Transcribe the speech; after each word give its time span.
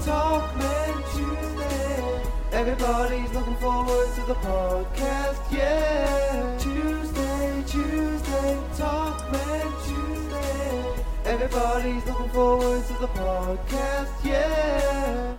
Talkman 0.00 0.96
Tuesday. 1.14 2.30
Everybody's 2.52 3.30
looking 3.34 3.56
forward 3.56 4.08
to 4.14 4.20
the 4.22 4.34
podcast, 4.34 5.52
yeah. 5.52 6.56
Tuesday, 6.58 7.64
Tuesday, 7.66 8.58
Talkman 8.76 9.68
Tuesday. 9.84 11.04
Everybody's 11.26 12.06
looking 12.06 12.28
forward 12.30 12.82
to 12.86 12.92
the 12.94 13.08
podcast, 13.08 14.24
yeah. 14.24 15.36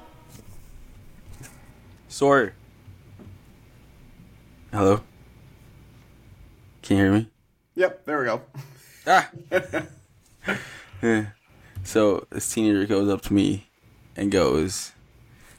Sawyer. 2.07 2.53
Hello. 4.71 5.01
Can 6.83 6.97
you 6.97 7.03
hear 7.03 7.13
me? 7.13 7.29
Yep, 7.73 8.05
there 8.05 8.19
we 8.19 8.25
go. 8.25 8.41
Ah. 9.07 9.27
yeah. 11.01 11.25
So 11.83 12.27
this 12.29 12.53
teenager 12.53 12.85
goes 12.85 13.09
up 13.09 13.21
to 13.23 13.33
me 13.33 13.70
and 14.21 14.31
goes, 14.31 14.91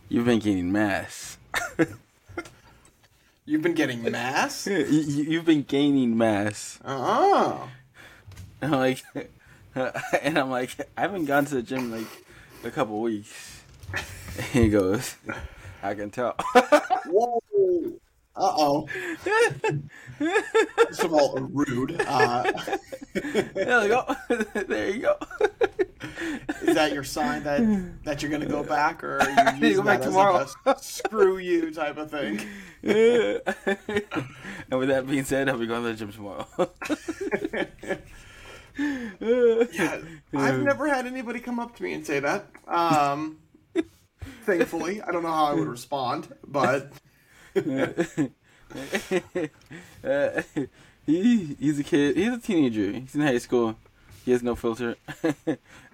"You've 0.09 0.25
been 0.27 0.39
gaining 0.39 0.71
mass. 0.71 1.37
You've 3.45 3.63
been 3.63 3.75
getting 3.75 4.03
mass? 4.09 4.67
You- 4.69 4.85
You've 4.87 5.45
been 5.45 5.65
gaining 5.65 6.17
mass." 6.17 6.79
Oh. 6.85 7.69
And 8.61 8.73
I'm 8.73 8.79
like, 8.81 9.03
and 10.23 10.39
I'm 10.39 10.49
like, 10.51 10.77
I 10.97 11.01
haven't 11.01 11.25
gone 11.25 11.45
to 11.47 11.57
the 11.57 11.63
gym 11.63 11.79
in 11.81 11.91
like 11.91 12.25
a 12.63 12.71
couple 12.71 13.01
weeks. 13.01 13.63
And 14.37 14.47
he 14.65 14.69
goes, 14.69 15.17
I 15.83 15.95
can 15.95 16.11
tell. 16.11 16.37
Whoa. 17.07 17.43
Uh 18.35 18.55
oh. 18.57 18.87
First 20.17 21.05
of 21.05 21.13
all, 21.13 21.39
rude. 21.53 22.01
Uh, 22.01 22.51
there 23.13 23.83
you 23.83 23.89
go. 23.89 24.17
there 24.55 24.91
you 24.91 25.03
go. 25.03 25.17
is 26.63 26.75
that 26.75 26.93
your 26.93 27.05
sign 27.05 27.43
that 27.45 28.05
that 28.05 28.23
you're 28.23 28.31
gonna 28.31 28.47
go 28.47 28.63
back, 28.63 29.05
or 29.05 29.19
are 29.21 29.55
you 29.57 29.69
to 29.69 29.75
go 29.75 29.83
back 29.83 30.01
tomorrow. 30.01 30.47
a 30.67 30.77
screw 30.79 31.37
you 31.39 31.71
type 31.73 31.99
of 31.99 32.11
thing? 32.11 32.41
and 32.83 33.43
with 34.79 34.89
that 34.89 35.07
being 35.07 35.25
said, 35.25 35.49
I'll 35.49 35.59
be 35.59 35.67
going 35.67 35.83
to 35.83 35.89
the 35.89 35.95
gym 35.95 36.13
tomorrow. 36.13 36.47
Yeah, 39.73 40.01
I've 40.35 40.63
never 40.63 40.89
had 40.89 41.07
anybody 41.07 41.41
come 41.41 41.59
up 41.59 41.77
to 41.77 41.83
me 41.83 41.93
and 41.93 42.07
say 42.07 42.21
that. 42.21 42.47
Um, 42.67 43.39
thankfully, 44.45 45.03
I 45.03 45.13
don't 45.13 45.23
know 45.23 45.33
how 45.33 45.47
I 45.47 45.55
would 45.55 45.69
respond, 45.69 46.35
but 46.47 46.93
Uh, 47.55 47.93
he, 51.07 51.57
he's 51.59 51.79
a 51.79 51.85
kid. 51.85 52.17
He's 52.17 52.33
a 52.33 52.39
teenager. 52.39 52.93
He's 52.93 53.15
in 53.15 53.21
high 53.21 53.39
school. 53.39 53.77
He 54.25 54.31
has 54.31 54.43
no 54.43 54.55
filter. 54.55 54.97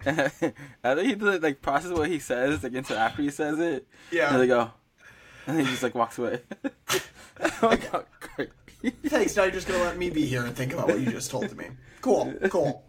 I 0.05 0.29
think 0.29 0.55
he 0.85 1.15
doesn't 1.15 1.43
like 1.43 1.63
process 1.63 1.93
what 1.93 2.09
he 2.09 2.19
says 2.19 2.63
like 2.63 2.75
until 2.75 2.99
after 2.99 3.23
he 3.23 3.31
says 3.31 3.59
it. 3.59 3.87
Yeah. 4.11 4.33
And 4.33 4.43
they 4.43 4.47
go, 4.47 4.71
and 5.47 5.59
he 5.59 5.65
just 5.65 5.83
like 5.83 5.95
walks 5.95 6.19
away. 6.19 6.43
oh 7.41 7.51
my 7.63 7.77
god, 7.77 8.05
great. 8.37 8.51
thanks. 9.07 9.35
Now 9.35 9.45
you're 9.45 9.53
just 9.53 9.67
gonna 9.67 9.83
let 9.83 9.97
me 9.97 10.11
be 10.11 10.27
here 10.27 10.45
and 10.45 10.55
think 10.55 10.75
about 10.75 10.89
what 10.89 11.01
you 11.01 11.11
just 11.11 11.31
told 11.31 11.49
to 11.49 11.55
me. 11.55 11.69
Cool, 12.03 12.35
cool. 12.51 12.85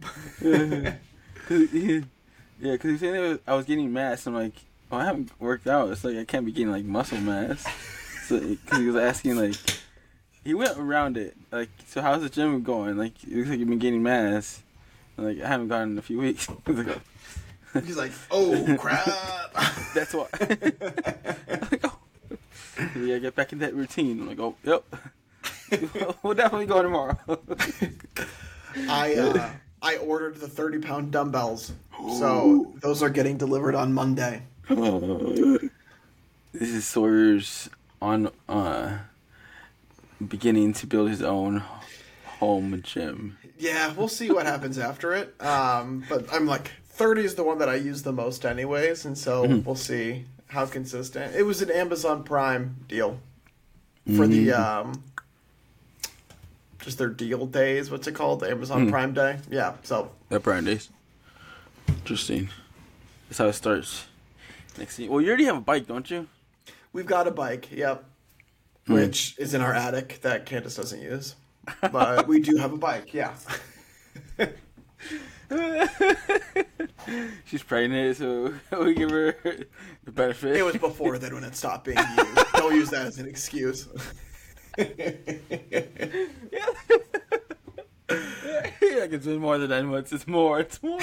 Yeah, 2.61 2.73
because 2.73 2.91
he's 2.91 2.99
saying 2.99 3.21
was, 3.21 3.39
I 3.47 3.55
was 3.55 3.65
getting 3.65 3.93
mass. 3.93 4.27
I'm 4.27 4.33
like, 4.33 4.53
I 4.91 5.05
haven't 5.05 5.31
worked 5.39 5.67
out. 5.67 5.89
It's 5.91 6.03
like 6.03 6.17
I 6.17 6.25
can't 6.25 6.45
be 6.45 6.51
getting 6.51 6.71
like 6.71 6.83
muscle 6.83 7.19
mass. 7.19 7.65
So, 8.29 8.39
because 8.39 8.77
he 8.77 8.85
was 8.85 8.95
asking 8.95 9.37
like, 9.37 9.55
he 10.43 10.53
went 10.53 10.77
around 10.77 11.17
it. 11.17 11.35
Like, 11.51 11.69
so 11.87 11.99
how's 12.03 12.21
the 12.21 12.29
gym 12.29 12.61
going? 12.61 12.95
Like, 12.95 13.23
it 13.23 13.35
looks 13.35 13.49
like 13.49 13.57
you've 13.57 13.67
been 13.67 13.79
gaining 13.79 14.03
mass. 14.03 14.61
I'm 15.17 15.25
like, 15.25 15.41
I 15.41 15.47
haven't 15.47 15.69
gone 15.69 15.93
in 15.93 15.97
a 15.97 16.03
few 16.03 16.19
weeks. 16.19 16.47
He's 16.67 16.77
like, 16.77 17.01
oh, 17.73 17.79
He's 17.81 17.97
like, 17.97 18.11
oh 18.29 18.77
crap. 18.77 19.03
that's 19.95 20.13
why. 20.13 20.27
I'm 20.39 20.47
like, 21.71 21.85
oh, 21.85 21.97
yeah, 22.99 23.17
get 23.17 23.33
back 23.33 23.51
in 23.51 23.57
that 23.59 23.73
routine. 23.73 24.21
I'm 24.21 24.27
like, 24.27 24.39
oh, 24.39 24.53
yep. 24.63 24.83
we'll 26.21 26.35
definitely 26.35 26.67
go 26.67 26.83
tomorrow. 26.83 27.17
I 28.87 29.15
uh, 29.15 29.49
I 29.81 29.97
ordered 29.97 30.35
the 30.35 30.47
30 30.47 30.79
pound 30.79 31.11
dumbbells, 31.11 31.71
so 32.19 32.71
those 32.81 33.01
are 33.01 33.09
getting 33.09 33.37
delivered 33.37 33.73
on 33.73 33.91
Monday. 33.91 34.43
this 34.67 35.71
is 36.53 36.85
Sawyer's 36.85 37.69
on 38.01 38.31
uh 38.47 38.99
beginning 40.27 40.73
to 40.73 40.87
build 40.87 41.09
his 41.09 41.21
own 41.21 41.63
home 42.39 42.81
gym. 42.83 43.37
Yeah, 43.57 43.93
we'll 43.93 44.07
see 44.07 44.31
what 44.31 44.45
happens 44.45 44.77
after 44.77 45.13
it. 45.13 45.33
Um, 45.41 46.03
but 46.09 46.25
I'm 46.33 46.45
like 46.45 46.71
30 46.89 47.23
is 47.25 47.35
the 47.35 47.43
one 47.43 47.57
that 47.59 47.69
I 47.69 47.75
use 47.75 48.03
the 48.03 48.11
most, 48.13 48.45
anyways, 48.45 49.05
and 49.05 49.17
so 49.17 49.45
we'll 49.45 49.75
see 49.75 50.25
how 50.47 50.65
consistent. 50.65 51.35
It 51.35 51.43
was 51.43 51.61
an 51.61 51.69
Amazon 51.71 52.23
Prime 52.23 52.75
deal 52.87 53.19
for 54.15 54.27
the 54.27 54.51
um, 54.53 55.03
just 56.81 56.97
their 56.97 57.09
deal 57.09 57.45
days. 57.45 57.91
What's 57.91 58.07
it 58.07 58.15
called? 58.15 58.39
The 58.41 58.49
Amazon 58.49 58.89
Prime 58.89 59.13
Day. 59.13 59.37
Yeah. 59.49 59.75
So 59.83 60.11
That 60.29 60.41
Prime 60.41 60.65
days. 60.65 60.89
Interesting. 61.87 62.49
That's 63.27 63.37
how 63.37 63.47
it 63.47 63.53
starts. 63.53 64.05
Next 64.77 64.95
thing, 64.95 65.09
well, 65.09 65.21
you 65.21 65.27
already 65.27 65.45
have 65.45 65.57
a 65.57 65.61
bike, 65.61 65.87
don't 65.87 66.09
you? 66.09 66.27
We've 66.93 67.05
got 67.05 67.27
a 67.27 67.31
bike. 67.31 67.71
Yep. 67.71 68.03
Hmm. 68.87 68.93
Which 68.93 69.35
is 69.37 69.53
in 69.53 69.61
our 69.61 69.73
attic 69.73 70.19
that 70.21 70.45
Candace 70.45 70.75
doesn't 70.75 71.01
use, 71.01 71.35
but 71.91 72.27
we 72.27 72.39
do 72.39 72.57
have 72.57 72.73
a 72.73 72.77
bike. 72.77 73.13
Yeah. 73.13 73.35
She's 77.45 77.63
pregnant, 77.63 78.17
so 78.17 78.53
we 78.79 78.93
give 78.93 79.09
her 79.11 79.35
the 80.03 80.11
benefit. 80.11 80.57
It 80.57 80.63
was 80.63 80.77
before 80.77 81.17
then 81.17 81.33
when 81.33 81.43
it 81.43 81.55
stopped 81.55 81.85
being 81.85 81.97
used. 81.97 82.53
Don't 82.53 82.75
use 82.75 82.89
that 82.91 83.07
as 83.07 83.17
an 83.17 83.27
excuse. 83.27 83.87
I 84.77 86.27
can 88.09 89.21
spend 89.21 89.39
more 89.39 89.57
than 89.57 89.87
months. 89.87 90.11
It's 90.11 90.27
more. 90.27 90.59
It's 90.59 90.81
more. 90.81 90.99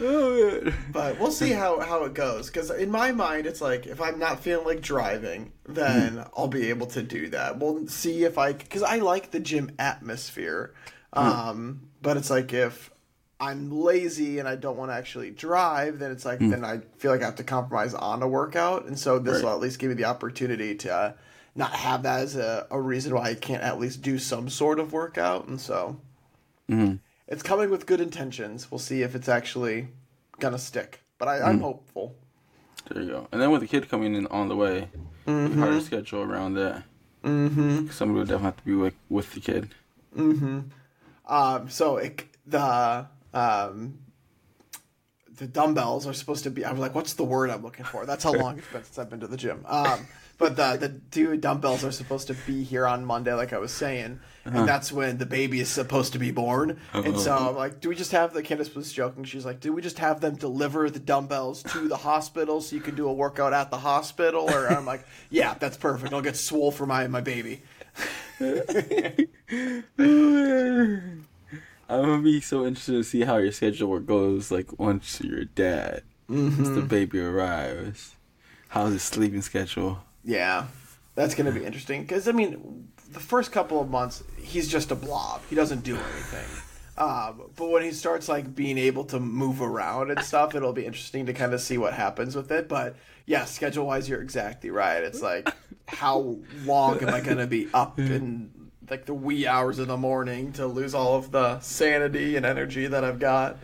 oh. 0.00 0.72
But 0.92 1.18
we'll 1.18 1.32
see 1.32 1.50
how, 1.50 1.80
how 1.80 2.04
it 2.04 2.14
goes. 2.14 2.48
Because 2.48 2.70
in 2.70 2.90
my 2.90 3.12
mind, 3.12 3.46
it's 3.46 3.60
like 3.60 3.86
if 3.86 4.00
I'm 4.00 4.18
not 4.18 4.40
feeling 4.40 4.66
like 4.66 4.80
driving, 4.80 5.52
then 5.66 6.24
I'll 6.36 6.48
be 6.48 6.68
able 6.70 6.86
to 6.88 7.02
do 7.02 7.28
that. 7.30 7.58
We'll 7.58 7.86
see 7.88 8.24
if 8.24 8.38
I 8.38 8.52
because 8.52 8.82
I 8.82 8.98
like 8.98 9.30
the 9.30 9.40
gym 9.40 9.72
atmosphere. 9.78 10.74
Um, 11.12 11.88
but 12.02 12.16
it's 12.16 12.30
like 12.30 12.52
if 12.52 12.90
I'm 13.40 13.70
lazy 13.70 14.38
and 14.38 14.48
I 14.48 14.56
don't 14.56 14.76
want 14.76 14.90
to 14.90 14.94
actually 14.94 15.30
drive, 15.30 15.98
then 15.98 16.10
it's 16.10 16.24
like 16.24 16.38
then 16.38 16.64
I 16.64 16.80
feel 16.98 17.10
like 17.10 17.22
I 17.22 17.26
have 17.26 17.36
to 17.36 17.44
compromise 17.44 17.94
on 17.94 18.22
a 18.22 18.28
workout. 18.28 18.86
And 18.86 18.98
so 18.98 19.18
this 19.18 19.42
will 19.42 19.50
at 19.50 19.60
least 19.60 19.78
give 19.78 19.90
me 19.90 19.94
the 19.94 20.04
opportunity 20.04 20.74
to 20.76 20.94
uh, 20.94 21.12
not 21.54 21.72
have 21.72 22.02
that 22.02 22.20
as 22.20 22.36
a, 22.36 22.66
a 22.70 22.80
reason 22.80 23.14
why 23.14 23.30
I 23.30 23.34
can't 23.34 23.62
at 23.62 23.78
least 23.78 24.02
do 24.02 24.18
some 24.18 24.48
sort 24.48 24.78
of 24.78 24.92
workout. 24.92 25.46
And 25.46 25.60
so 25.60 26.00
it's 26.68 27.42
coming 27.42 27.70
with 27.70 27.86
good 27.86 28.00
intentions. 28.00 28.70
We'll 28.70 28.78
see 28.78 29.02
if 29.02 29.14
it's 29.14 29.28
actually 29.28 29.88
gonna 30.40 30.58
stick. 30.58 31.00
But 31.18 31.28
I, 31.28 31.42
I'm 31.42 31.60
hopeful. 31.60 32.16
There 32.90 33.02
you 33.02 33.08
go. 33.10 33.28
And 33.32 33.40
then 33.40 33.50
with 33.50 33.60
the 33.60 33.66
kid 33.68 33.88
coming 33.88 34.14
in 34.14 34.26
on 34.28 34.48
the 34.48 34.56
way, 34.56 34.88
Mm-hmm. 35.26 35.58
hard 35.58 35.72
to 35.72 35.80
schedule 35.80 36.20
around 36.20 36.52
that. 36.54 36.82
Mm-hmm. 37.22 37.88
Somebody 37.88 38.18
would 38.18 38.28
definitely 38.28 38.44
have 38.44 38.56
to 38.58 38.64
be 38.64 38.74
with, 38.74 38.94
with 39.08 39.32
the 39.32 39.40
kid. 39.40 39.70
Um, 41.26 41.70
so 41.70 41.96
it, 41.96 42.24
the 42.46 43.06
um, 43.32 43.98
the 45.36 45.46
dumbbells 45.46 46.06
are 46.06 46.12
supposed 46.12 46.44
to 46.44 46.50
be. 46.50 46.64
I 46.64 46.70
was 46.70 46.80
like, 46.80 46.94
"What's 46.94 47.14
the 47.14 47.24
word 47.24 47.48
I'm 47.50 47.62
looking 47.62 47.86
for?" 47.86 48.04
That's 48.04 48.22
how 48.24 48.32
long 48.32 48.58
it's 48.58 48.68
been 48.68 48.84
since 48.84 48.98
I've 48.98 49.08
been 49.08 49.20
to 49.20 49.26
the 49.26 49.36
gym. 49.38 49.64
Um, 49.66 50.06
but 50.38 50.56
the 50.56 50.76
the 50.76 51.00
two 51.10 51.36
dumbbells 51.36 51.84
are 51.84 51.92
supposed 51.92 52.26
to 52.28 52.34
be 52.34 52.62
here 52.64 52.86
on 52.86 53.04
Monday, 53.04 53.34
like 53.34 53.52
I 53.52 53.58
was 53.58 53.72
saying, 53.72 54.20
and 54.44 54.68
that's 54.68 54.92
when 54.92 55.18
the 55.18 55.26
baby 55.26 55.60
is 55.60 55.68
supposed 55.68 56.12
to 56.14 56.18
be 56.18 56.30
born. 56.30 56.78
And 56.92 57.18
so 57.18 57.36
I'm 57.36 57.56
like, 57.56 57.80
"Do 57.80 57.88
we 57.88 57.94
just 57.94 58.12
have 58.12 58.32
the?" 58.34 58.42
Candace 58.42 58.74
was 58.74 58.92
joking. 58.92 59.24
She's 59.24 59.44
like, 59.46 59.60
"Do 59.60 59.72
we 59.72 59.82
just 59.82 59.98
have 59.98 60.20
them 60.20 60.36
deliver 60.36 60.90
the 60.90 60.98
dumbbells 60.98 61.62
to 61.64 61.88
the 61.88 61.96
hospital 61.96 62.60
so 62.60 62.76
you 62.76 62.82
can 62.82 62.94
do 62.94 63.08
a 63.08 63.12
workout 63.12 63.52
at 63.52 63.70
the 63.70 63.78
hospital?" 63.78 64.50
Or 64.50 64.68
I'm 64.68 64.86
like, 64.86 65.06
"Yeah, 65.30 65.54
that's 65.54 65.76
perfect. 65.76 66.12
I'll 66.12 66.22
get 66.22 66.36
swole 66.36 66.70
for 66.70 66.86
my 66.86 67.06
my 67.08 67.20
baby." 67.20 67.62
I'm 68.40 69.28
gonna 71.88 72.22
be 72.22 72.40
so 72.40 72.66
interested 72.66 72.92
to 72.92 73.04
see 73.04 73.22
how 73.22 73.36
your 73.36 73.52
schedule 73.52 73.98
goes. 74.00 74.50
Like 74.50 74.78
once 74.78 75.20
you're 75.22 75.40
a 75.40 75.44
dad, 75.44 76.02
once 76.28 76.54
Mm-hmm. 76.56 76.74
the 76.74 76.82
baby 76.82 77.20
arrives, 77.20 78.16
how's 78.68 78.92
his 78.92 79.02
sleeping 79.02 79.42
schedule? 79.42 80.03
Yeah, 80.24 80.66
that's 81.14 81.34
going 81.34 81.52
to 81.52 81.58
be 81.58 81.64
interesting 81.64 82.02
because 82.02 82.28
I 82.28 82.32
mean, 82.32 82.88
the 83.12 83.20
first 83.20 83.52
couple 83.52 83.80
of 83.80 83.88
months 83.90 84.22
he's 84.40 84.68
just 84.68 84.90
a 84.90 84.94
blob. 84.94 85.42
He 85.48 85.56
doesn't 85.56 85.84
do 85.84 85.96
anything. 85.96 86.46
Um, 86.96 87.50
but 87.56 87.70
when 87.70 87.82
he 87.82 87.90
starts 87.90 88.28
like 88.28 88.54
being 88.54 88.78
able 88.78 89.04
to 89.06 89.18
move 89.18 89.60
around 89.60 90.10
and 90.10 90.20
stuff, 90.22 90.54
it'll 90.54 90.72
be 90.72 90.86
interesting 90.86 91.26
to 91.26 91.32
kind 91.32 91.52
of 91.52 91.60
see 91.60 91.76
what 91.76 91.92
happens 91.92 92.36
with 92.36 92.52
it. 92.52 92.68
But 92.68 92.94
yeah, 93.26 93.44
schedule 93.46 93.86
wise, 93.86 94.08
you're 94.08 94.22
exactly 94.22 94.70
right. 94.70 95.02
It's 95.02 95.20
like 95.20 95.48
how 95.88 96.38
long 96.64 97.00
am 97.02 97.12
I 97.12 97.20
going 97.20 97.38
to 97.38 97.46
be 97.46 97.68
up 97.74 97.98
in 97.98 98.70
like 98.88 99.06
the 99.06 99.14
wee 99.14 99.46
hours 99.46 99.78
of 99.78 99.88
the 99.88 99.96
morning 99.96 100.52
to 100.52 100.66
lose 100.66 100.94
all 100.94 101.16
of 101.16 101.30
the 101.32 101.58
sanity 101.60 102.36
and 102.36 102.46
energy 102.46 102.86
that 102.86 103.02
I've 103.02 103.18
got? 103.18 103.56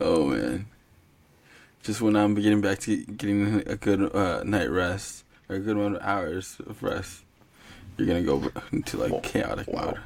Oh 0.00 0.26
man. 0.26 0.66
Just 1.82 2.00
when 2.00 2.16
I'm 2.16 2.34
getting 2.34 2.60
back 2.60 2.78
to 2.80 2.96
getting 3.04 3.62
a 3.66 3.76
good 3.76 4.14
uh, 4.14 4.42
night 4.44 4.70
rest 4.70 5.24
or 5.48 5.56
a 5.56 5.58
good 5.60 5.76
amount 5.76 5.96
of 5.96 6.02
hours 6.02 6.56
of 6.66 6.82
rest, 6.82 7.22
you're 7.96 8.06
gonna 8.06 8.22
go 8.22 8.50
into 8.72 8.96
like 8.96 9.22
chaotic 9.22 9.66
Wow. 9.68 9.84
mode. 9.86 9.98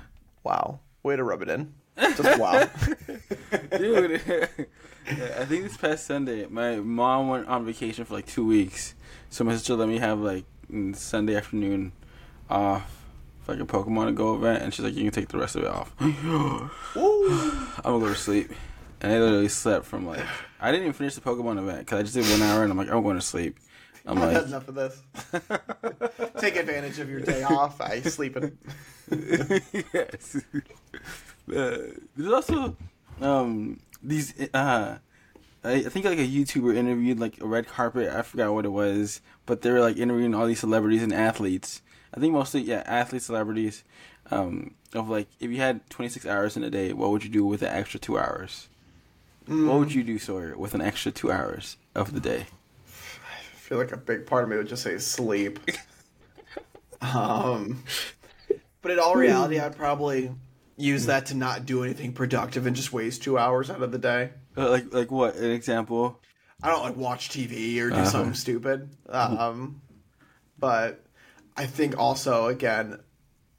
Wow. 0.43 0.81
Way 1.03 1.17
to 1.17 1.25
rub 1.25 1.43
it 1.43 1.49
in. 1.49 1.75
Just 2.17 2.39
wow. 2.39 2.65
Dude, 3.79 4.13
I 5.07 5.45
think 5.45 5.65
this 5.65 5.77
past 5.77 6.07
Sunday, 6.07 6.47
my 6.47 6.77
mom 6.77 7.29
went 7.29 7.47
on 7.49 7.65
vacation 7.67 8.05
for 8.05 8.15
like 8.15 8.27
two 8.27 8.45
weeks, 8.47 8.95
so 9.31 9.45
my 9.45 9.53
sister 9.53 9.75
let 9.75 9.89
me 9.89 9.99
have 9.99 10.19
like 10.21 10.45
mm, 10.73 10.95
Sunday 10.97 11.37
afternoon 11.37 11.93
off 12.49 13.05
for 13.43 13.53
like 13.55 13.63
a 13.63 13.67
Pokemon 13.67 14.15
Go 14.15 14.35
event, 14.35 14.63
and 14.63 14.73
she's 14.73 14.85
like, 14.85 14.95
"You 14.95 15.03
can 15.03 15.13
take 15.13 15.29
the 15.29 15.39
rest 15.39 15.57
of 15.57 15.65
it 15.65 15.69
off." 15.69 15.93
I'm 16.01 16.71
gonna 17.83 17.99
go 18.01 18.09
to 18.09 18.15
sleep, 18.15 18.51
and 19.05 19.13
I 19.13 19.19
literally 19.19 19.49
slept 19.49 19.85
from 19.85 20.07
like 20.07 20.25
I 20.59 20.71
didn't 20.71 20.85
even 20.85 20.95
finish 20.95 21.15
the 21.15 21.21
Pokemon 21.21 21.59
event 21.59 21.81
because 21.81 21.99
I 21.99 22.03
just 22.03 22.15
did 22.15 22.25
one 22.31 22.41
hour, 22.41 22.63
and 22.63 22.73
I'm 22.73 22.79
like, 22.79 22.91
I'm 22.91 23.03
going 23.03 23.17
to 23.17 23.23
sleep. 23.23 23.59
I'm 24.07 24.17
I've 24.17 24.33
had 24.33 24.35
like, 24.35 24.47
enough 24.47 24.69
of 24.69 24.75
this. 24.75 25.03
Take 26.41 26.57
advantage 26.57 26.99
of 26.99 27.11
your 27.11 27.21
day 27.21 27.43
off. 27.51 27.81
I 27.83 28.01
sleeping. 28.01 28.57
yes. 29.11 30.43
Uh, 31.55 31.79
there's 32.17 32.33
also 32.33 32.77
um 33.21 33.79
these 34.03 34.35
uh 34.55 34.97
I, 35.63 35.73
I 35.73 35.83
think 35.83 36.07
like 36.07 36.19
a 36.19 36.27
YouTuber 36.27 36.75
interviewed 36.75 37.21
like 37.21 37.41
a 37.43 37.47
red 37.47 37.69
carpet. 37.69 38.11
I 38.11 38.23
forgot 38.23 38.55
what 38.55 38.65
it 38.65 38.73
was, 38.73 39.21
but 39.45 39.61
they 39.61 39.71
were 39.71 39.81
like 39.81 39.99
interviewing 39.99 40.35
all 40.35 40.47
these 40.47 40.61
celebrities 40.61 41.03
and 41.03 41.13
athletes. 41.13 41.83
I 42.15 42.21
think 42.21 42.33
mostly 42.33 42.63
yeah 42.63 42.83
athletes, 42.87 43.27
celebrities. 43.27 43.85
Um, 44.31 44.77
of 44.95 45.11
like 45.11 45.29
if 45.41 45.51
you 45.51 45.59
had 45.59 45.89
26 45.91 46.25
hours 46.25 46.57
in 46.57 46.65
a 46.65 46.71
day, 46.71 46.95
what 46.95 47.11
would 47.11 47.23
you 47.23 47.29
do 47.29 47.45
with 47.45 47.61
the 47.61 47.71
extra 47.71 48.01
two 48.01 48.19
hours? 48.19 48.69
What 49.47 49.79
would 49.79 49.93
you 49.95 50.03
do, 50.03 50.19
Sawyer, 50.19 50.57
with 50.57 50.75
an 50.75 50.81
extra 50.81 51.13
two 51.13 51.31
hours 51.31 51.77
of 51.95 52.15
the 52.15 52.21
day? 52.21 52.47
I 52.87 53.57
feel 53.57 53.79
like 53.79 53.93
a 53.93 53.97
big 53.97 54.27
part 54.27 54.45
of 54.45 54.51
me 54.51 54.57
would 54.57 54.69
just 54.69 54.83
say 54.83 54.97
sleep. 54.99 55.59
um, 57.01 57.83
but 58.83 58.93
in 58.93 58.99
all 58.99 59.17
reality, 59.17 59.59
I'd 59.59 59.77
probably 59.77 60.31
use 60.77 61.07
that 61.07 61.27
to 61.27 61.35
not 61.35 61.67
do 61.67 61.85
anything 61.85 62.13
productive 62.13 62.67
and 62.67 62.75
just 62.75 62.93
waste 62.93 63.23
two 63.23 63.39
hours 63.39 63.71
out 63.71 63.83
of 63.83 63.93
the 63.93 63.99
day. 63.99 64.31
Uh, 64.57 64.71
like 64.71 64.93
like 64.93 65.11
what? 65.11 65.37
An 65.37 65.51
example? 65.51 66.21
I 66.63 66.71
don't 66.71 66.83
like 66.83 66.97
watch 66.97 67.29
TV 67.29 67.79
or 67.81 67.91
do 67.91 67.97
Uh-huh. 67.97 68.11
something 68.11 68.35
stupid. 68.35 68.89
Um, 69.09 69.81
but 70.59 71.05
I 71.57 71.67
think 71.67 71.99
also 71.99 72.47
again, 72.47 73.01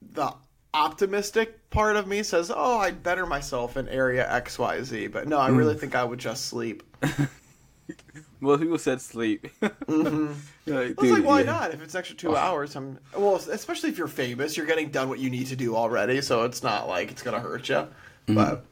the 0.02 0.32
optimistic 0.76 1.70
part 1.70 1.96
of 1.96 2.06
me 2.06 2.22
says, 2.22 2.52
"Oh, 2.54 2.78
I'd 2.78 3.02
better 3.02 3.26
myself 3.26 3.76
in 3.76 3.88
area 3.88 4.30
X, 4.30 4.58
Y, 4.58 4.82
Z." 4.82 5.06
But 5.08 5.26
no, 5.26 5.38
I 5.38 5.48
really 5.48 5.74
think 5.74 5.94
I 5.94 6.04
would 6.04 6.18
just 6.18 6.46
sleep. 6.46 6.82
Most 8.40 8.60
people 8.60 8.78
said 8.78 9.00
sleep. 9.00 9.48
Mm-hmm. 9.86 10.32
Like, 10.68 10.76
I 10.76 10.88
was 10.88 10.96
dude, 10.96 11.10
like, 11.12 11.24
why 11.24 11.38
yeah. 11.40 11.46
not? 11.46 11.70
If 11.72 11.80
it's 11.80 11.94
extra 11.94 12.16
two 12.16 12.36
hours, 12.36 12.74
I'm 12.74 12.98
well. 13.16 13.36
Especially 13.36 13.88
if 13.88 13.98
you're 13.98 14.08
famous, 14.08 14.56
you're 14.56 14.66
getting 14.66 14.90
done 14.90 15.08
what 15.08 15.20
you 15.20 15.30
need 15.30 15.46
to 15.46 15.56
do 15.56 15.76
already, 15.76 16.20
so 16.20 16.42
it's 16.42 16.62
not 16.64 16.88
like 16.88 17.12
it's 17.12 17.22
gonna 17.22 17.38
hurt 17.38 17.68
you. 17.68 17.76
Mm-hmm. 17.76 18.34
But 18.34 18.64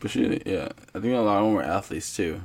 But 0.00 0.10
shit, 0.10 0.46
yeah, 0.46 0.68
I 0.94 1.00
think 1.00 1.14
a 1.14 1.20
lot 1.20 1.38
of 1.38 1.44
them 1.44 1.54
were 1.54 1.62
athletes 1.62 2.14
too. 2.14 2.42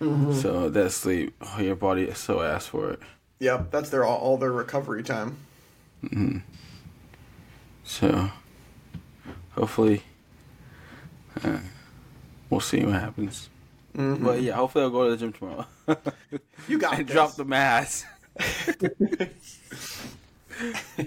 Mm-hmm. 0.00 0.32
So 0.32 0.68
that 0.68 0.90
sleep, 0.90 1.34
oh, 1.40 1.60
your 1.60 1.76
body 1.76 2.02
is 2.02 2.18
so 2.18 2.42
ass 2.42 2.66
for 2.66 2.90
it. 2.90 3.00
yep, 3.38 3.70
that's 3.70 3.88
their 3.90 4.04
all, 4.04 4.18
all 4.18 4.36
their 4.36 4.52
recovery 4.52 5.04
time. 5.04 5.36
So 7.86 8.30
hopefully, 9.52 10.02
uh, 11.42 11.58
we'll 12.50 12.60
see 12.60 12.84
what 12.84 12.94
happens. 12.94 13.48
But 13.94 14.42
yeah, 14.42 14.52
hopefully 14.54 14.84
I'll 14.84 14.90
go 14.90 15.04
to 15.04 15.10
the 15.10 15.16
gym 15.16 15.32
tomorrow. 15.32 15.66
You 16.68 16.78
got 16.78 16.94
and 16.98 17.06
this. 17.06 17.14
drop 17.14 17.36
the 17.36 17.44
mass. 17.44 18.04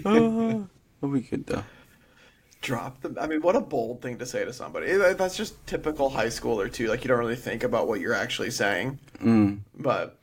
oh, 0.04 0.66
it'll 1.02 1.12
be 1.14 1.20
good 1.20 1.46
though. 1.46 1.64
drop 2.62 3.00
the. 3.02 3.14
I 3.20 3.26
mean, 3.26 3.42
what 3.42 3.56
a 3.56 3.60
bold 3.60 4.00
thing 4.02 4.18
to 4.18 4.26
say 4.26 4.44
to 4.44 4.52
somebody. 4.52 4.92
That's 4.96 5.36
just 5.36 5.64
typical 5.66 6.08
high 6.10 6.26
schooler 6.28 6.72
too. 6.72 6.88
Like 6.88 7.04
you 7.04 7.08
don't 7.08 7.18
really 7.18 7.36
think 7.36 7.62
about 7.62 7.88
what 7.88 8.00
you're 8.00 8.14
actually 8.14 8.50
saying. 8.50 8.98
Mm. 9.22 9.60
But 9.78 10.18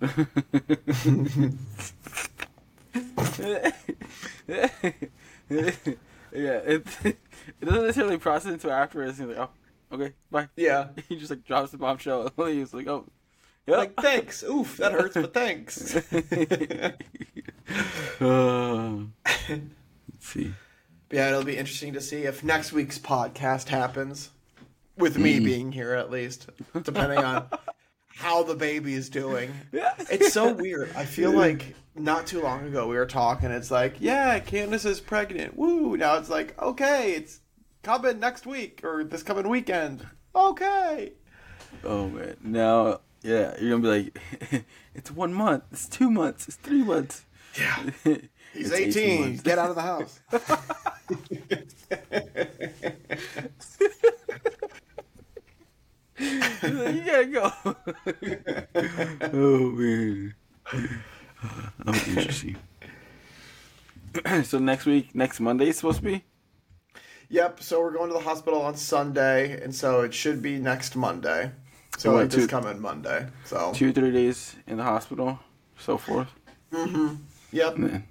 yeah, 6.32 6.58
it 6.64 6.86
it 7.04 7.16
doesn't 7.60 7.82
necessarily 7.82 8.18
process 8.18 8.52
until 8.52 8.72
afterwards. 8.72 9.18
He's 9.18 9.26
like, 9.26 9.38
oh, 9.38 9.50
okay, 9.92 10.12
bye. 10.30 10.48
yeah, 10.56 10.88
He 11.08 11.16
just 11.16 11.30
like 11.30 11.44
drops 11.44 11.70
the 11.70 11.78
bombshell. 11.78 12.30
He's 12.36 12.74
like, 12.74 12.86
oh, 12.86 13.06
yep. 13.66 13.78
like 13.78 13.96
thanks. 13.96 14.42
Oof, 14.42 14.76
that 14.78 14.92
hurts, 14.92 15.14
but 15.14 15.34
thanks. 15.34 15.96
Uh, 18.20 18.98
let's 19.48 19.70
see. 20.20 20.52
yeah, 21.10 21.28
it'll 21.28 21.44
be 21.44 21.56
interesting 21.56 21.92
to 21.94 22.00
see 22.00 22.24
if 22.24 22.44
next 22.44 22.72
week's 22.72 22.98
podcast 22.98 23.68
happens 23.68 24.30
with 24.96 25.16
me 25.16 25.40
being 25.40 25.72
here 25.72 25.94
at 25.94 26.10
least, 26.10 26.50
depending 26.82 27.18
on 27.18 27.46
how 28.14 28.42
the 28.42 28.54
baby 28.54 28.94
is 28.94 29.08
doing. 29.08 29.52
Yeah. 29.72 29.94
It's 30.10 30.32
so 30.32 30.52
weird. 30.52 30.92
I 30.94 31.04
feel 31.04 31.32
like 31.32 31.74
not 31.94 32.26
too 32.26 32.42
long 32.42 32.66
ago 32.66 32.86
we 32.88 32.96
were 32.96 33.06
talking. 33.06 33.50
It's 33.50 33.70
like, 33.70 33.96
yeah, 34.00 34.38
Candace 34.38 34.84
is 34.84 35.00
pregnant. 35.00 35.56
Woo! 35.56 35.96
Now 35.96 36.16
it's 36.18 36.28
like, 36.28 36.60
okay, 36.60 37.12
it's 37.12 37.40
coming 37.82 38.20
next 38.20 38.46
week 38.46 38.80
or 38.84 39.02
this 39.02 39.22
coming 39.22 39.48
weekend. 39.48 40.06
Okay. 40.34 41.12
Oh 41.84 42.08
man, 42.08 42.36
now 42.42 43.00
yeah, 43.22 43.54
you're 43.60 43.78
gonna 43.78 43.82
be 43.82 44.12
like, 44.50 44.64
it's 44.94 45.10
one 45.10 45.32
month, 45.32 45.64
it's 45.72 45.88
two 45.88 46.10
months, 46.10 46.48
it's 46.48 46.56
three 46.58 46.82
months. 46.82 47.24
Yeah. 47.58 47.90
He's 48.52 48.70
It's 48.70 48.96
18. 48.96 49.38
Get 49.38 49.58
out 49.58 49.70
of 49.70 49.76
the 49.76 49.82
house. 49.82 50.20
You 56.22 57.02
gotta 57.04 57.26
go. 57.26 57.52
oh 59.32 59.70
man, 59.70 60.34
I'm 61.86 61.94
interesting. 61.94 62.56
so 64.44 64.58
next 64.58 64.86
week, 64.86 65.14
next 65.14 65.40
Monday, 65.40 65.68
is 65.68 65.76
supposed 65.76 65.98
to 65.98 66.04
be. 66.04 66.24
Yep. 67.30 67.62
So 67.62 67.80
we're 67.80 67.92
going 67.92 68.08
to 68.08 68.14
the 68.14 68.20
hospital 68.20 68.60
on 68.62 68.76
Sunday, 68.76 69.60
and 69.62 69.74
so 69.74 70.02
it 70.02 70.12
should 70.12 70.42
be 70.42 70.58
next 70.58 70.96
Monday. 70.96 71.50
So 71.98 72.12
Oh, 72.12 72.16
like 72.16 72.30
this 72.30 72.46
coming 72.46 72.80
Monday. 72.80 73.26
So 73.44 73.72
two, 73.74 73.92
three 73.92 74.12
days 74.12 74.54
in 74.66 74.76
the 74.76 74.82
hospital, 74.82 75.38
so 75.78 75.96
forth. 75.98 76.28
yep. 77.52 77.76
Man. 77.76 78.04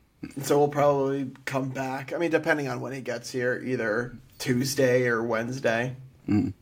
So 0.43 0.59
we'll 0.59 0.67
probably 0.67 1.31
come 1.45 1.69
back. 1.69 2.13
I 2.13 2.17
mean, 2.17 2.29
depending 2.31 2.67
on 2.67 2.79
when 2.79 2.93
he 2.93 3.01
gets 3.01 3.31
here, 3.31 3.59
either 3.65 4.15
Tuesday 4.37 5.07
or 5.07 5.23
Wednesday. 5.23 5.95
Mm. 6.29 6.53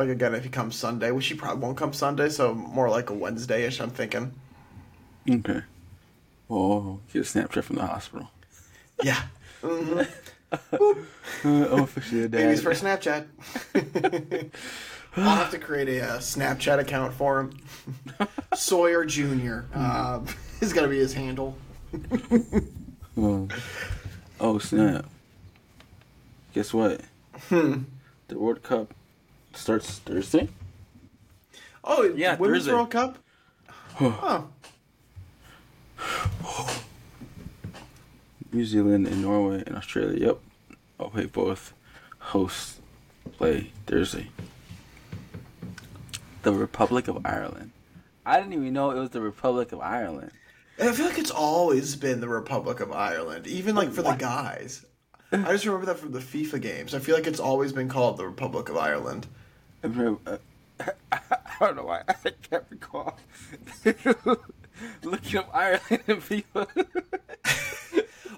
Like 0.00 0.08
again, 0.08 0.34
if 0.34 0.44
he 0.44 0.48
comes 0.48 0.76
Sunday, 0.76 1.10
which 1.10 1.26
he 1.26 1.34
probably 1.34 1.62
won't 1.62 1.76
come 1.76 1.92
Sunday, 1.92 2.30
so 2.30 2.54
more 2.54 2.88
like 2.88 3.10
a 3.10 3.12
Wednesday-ish. 3.12 3.82
I'm 3.82 3.90
thinking. 3.90 4.32
Okay. 5.28 5.60
Oh, 6.48 7.00
get 7.12 7.18
a 7.18 7.22
Snapchat 7.22 7.64
from 7.64 7.76
the 7.76 7.84
hospital. 7.84 8.30
Yeah. 9.02 9.20
hmm 9.62 10.00
Uh, 11.44 11.68
I'm 11.70 11.80
officially 11.80 12.22
a 12.22 12.28
dad. 12.28 12.38
Baby's 12.38 12.62
for 12.62 12.72
Snapchat. 12.72 13.26
I'll 15.16 15.36
have 15.36 15.50
to 15.50 15.58
create 15.58 15.88
a, 15.90 16.00
uh 16.00 16.18
Snapchat 16.18 16.78
account 16.78 17.12
for 17.12 17.40
him. 17.40 17.58
Sawyer 18.54 19.04
Junior 19.04 19.66
uh, 19.74 20.20
is 20.62 20.72
gonna 20.72 20.88
be 20.88 20.98
his 20.98 21.12
handle. 21.12 21.56
Oh, 23.18 23.48
oh 24.40 24.58
snap! 24.58 25.04
Guess 26.54 26.72
what? 26.72 27.02
Hmm. 27.50 27.82
The 28.28 28.38
World 28.38 28.62
Cup 28.62 28.94
starts 29.52 29.98
Thursday. 29.98 30.48
Oh, 31.82 32.02
Yeah, 32.02 32.36
Women's 32.36 32.64
Thursday. 32.64 32.72
World 32.72 32.90
Cup. 32.90 33.18
oh, 34.00 34.48
New 38.52 38.64
Zealand 38.64 39.06
and 39.06 39.22
Norway 39.22 39.62
and 39.66 39.76
Australia. 39.76 40.18
Yep. 40.26 40.38
I'll 40.98 41.26
both. 41.28 41.72
Hosts 42.18 42.80
play 43.32 43.72
Thursday. 43.86 44.28
The 46.42 46.52
Republic 46.52 47.08
of 47.08 47.24
Ireland. 47.24 47.70
I 48.26 48.38
didn't 48.38 48.52
even 48.52 48.72
know 48.72 48.90
it 48.90 48.98
was 48.98 49.10
the 49.10 49.20
Republic 49.20 49.72
of 49.72 49.80
Ireland. 49.80 50.32
I 50.80 50.92
feel 50.92 51.06
like 51.06 51.18
it's 51.18 51.30
always 51.30 51.96
been 51.96 52.20
the 52.20 52.28
Republic 52.28 52.80
of 52.80 52.92
Ireland, 52.92 53.46
even 53.46 53.74
like 53.74 53.92
for 53.92 54.02
the 54.02 54.14
guys. 54.14 54.84
I 55.32 55.52
just 55.52 55.64
remember 55.64 55.86
that 55.86 55.98
from 55.98 56.12
the 56.12 56.20
FIFA 56.20 56.60
games. 56.60 56.94
I 56.94 56.98
feel 56.98 57.14
like 57.14 57.26
it's 57.26 57.40
always 57.40 57.72
been 57.72 57.88
called 57.88 58.16
the 58.16 58.26
Republic 58.26 58.68
of 58.68 58.76
Ireland. 58.76 59.26
Uh, 59.82 60.16
I 61.12 61.20
don't 61.60 61.76
know 61.76 61.84
why. 61.84 62.02
I 62.08 62.30
can't 62.42 62.64
recall. 62.70 63.18
Looking 65.02 65.38
up 65.38 65.50
Ireland 65.54 66.02
and 66.06 66.24
people. 66.26 66.66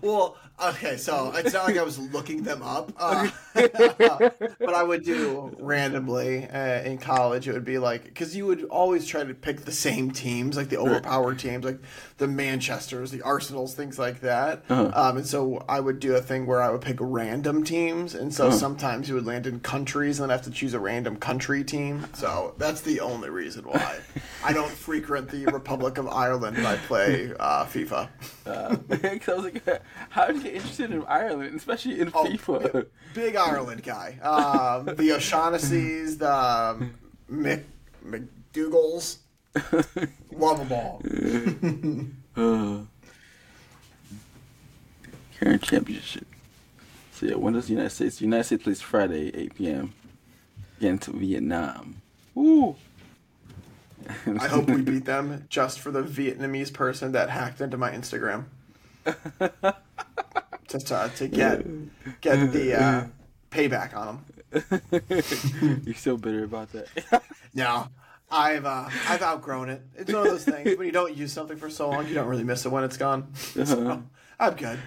Well, 0.00 0.36
okay, 0.62 0.96
so 0.96 1.32
it's 1.34 1.52
not 1.52 1.66
like 1.66 1.76
I 1.76 1.82
was 1.82 1.98
looking 1.98 2.42
them 2.42 2.62
up. 2.62 2.92
Uh, 2.96 3.28
but 3.54 4.74
I 4.74 4.82
would 4.82 5.04
do 5.04 5.54
randomly 5.58 6.48
uh, 6.48 6.82
in 6.82 6.98
college. 6.98 7.48
It 7.48 7.52
would 7.52 7.64
be 7.64 7.78
like 7.78 8.04
because 8.04 8.36
you 8.36 8.46
would 8.46 8.64
always 8.64 9.06
try 9.06 9.24
to 9.24 9.34
pick 9.34 9.62
the 9.62 9.72
same 9.72 10.10
teams, 10.10 10.56
like 10.56 10.68
the 10.68 10.78
overpowered 10.78 11.38
teams, 11.38 11.64
like 11.64 11.80
the 12.18 12.28
Manchester's, 12.28 13.10
the 13.10 13.22
Arsenals, 13.22 13.74
things 13.74 13.98
like 13.98 14.20
that. 14.20 14.62
Um, 14.70 15.18
and 15.18 15.26
so 15.26 15.64
I 15.68 15.80
would 15.80 16.00
do 16.00 16.14
a 16.14 16.20
thing 16.20 16.46
where 16.46 16.62
I 16.62 16.70
would 16.70 16.80
pick 16.80 16.96
random 17.00 17.64
teams, 17.64 18.14
and 18.14 18.32
so 18.32 18.50
sometimes 18.50 19.08
you 19.08 19.14
would 19.14 19.26
land 19.26 19.46
in 19.46 19.60
countries 19.60 20.20
and 20.20 20.30
then 20.30 20.36
have 20.36 20.44
to 20.46 20.50
choose 20.50 20.74
a 20.74 20.80
random 20.80 21.16
country 21.16 21.64
team. 21.64 22.06
So 22.14 22.54
that's 22.58 22.80
the 22.80 23.00
only 23.00 23.30
reason 23.30 23.64
why 23.64 23.98
I 24.44 24.52
don't 24.52 24.70
frequent 24.70 25.30
the 25.30 25.46
Republic 25.46 25.98
of 25.98 26.08
Ireland. 26.08 26.66
I 26.66 26.76
play 26.76 27.32
uh, 27.38 27.64
FIFA. 27.64 28.08
Because 29.02 29.28
I 29.28 29.34
was 29.34 29.44
like, 29.44 29.82
how 30.10 30.26
did 30.26 30.42
you 30.42 30.51
interested 30.52 30.90
in 30.90 31.04
Ireland, 31.04 31.54
especially 31.56 32.00
in 32.00 32.10
FIFA? 32.10 32.86
Big 33.14 33.36
Ireland 33.36 33.82
guy. 33.82 34.18
Um, 34.22 34.96
the 34.96 35.12
O'Shaughnessy's, 35.12 36.18
the 36.18 36.32
um, 36.32 36.94
Mc, 37.28 37.64
McDougalls. 38.04 39.18
Love 40.32 40.68
them 40.68 40.72
all. 40.72 41.02
Uh, 42.34 42.78
current 45.38 45.60
championship. 45.60 46.26
So 47.12 47.26
yeah, 47.26 47.34
when 47.34 47.52
does 47.52 47.66
the 47.66 47.74
United 47.74 47.90
States? 47.90 48.16
The 48.16 48.24
United 48.24 48.44
States 48.44 48.62
plays 48.62 48.80
Friday, 48.80 49.30
8 49.36 49.54
p.m. 49.54 49.92
against 50.78 51.08
Vietnam. 51.08 52.00
Ooh. 52.36 52.76
I 54.26 54.48
hope 54.48 54.68
we 54.68 54.80
beat 54.80 55.04
them 55.04 55.44
just 55.48 55.78
for 55.80 55.90
the 55.90 56.02
Vietnamese 56.02 56.72
person 56.72 57.12
that 57.12 57.30
hacked 57.30 57.60
into 57.60 57.76
my 57.76 57.90
Instagram. 57.90 58.44
To, 60.78 61.10
to 61.16 61.28
get 61.40 62.20
get 62.20 62.52
the 62.52 62.74
uh, 62.82 63.06
payback 63.50 63.94
on 63.96 64.22
them. 64.52 65.82
You're 65.84 65.94
so 65.94 66.16
bitter 66.16 66.44
about 66.44 66.70
that. 66.72 67.22
No, 67.54 67.88
I've 68.30 68.64
uh, 68.64 68.88
I've 69.08 69.20
outgrown 69.22 69.68
it. 69.68 69.82
It's 69.94 70.10
one 70.10 70.26
of 70.26 70.32
those 70.32 70.44
things 70.44 70.78
when 70.78 70.86
you 70.86 70.92
don't 70.92 71.14
use 71.14 71.32
something 71.34 71.58
for 71.58 71.68
so 71.68 71.90
long, 71.90 72.08
you 72.08 72.14
don't 72.14 72.26
really 72.26 72.44
miss 72.44 72.64
it 72.64 72.70
when 72.70 72.82
it's 72.82 72.96
gone. 72.96 73.34
So, 73.34 74.02
I'm 74.40 74.54
good. 74.54 74.78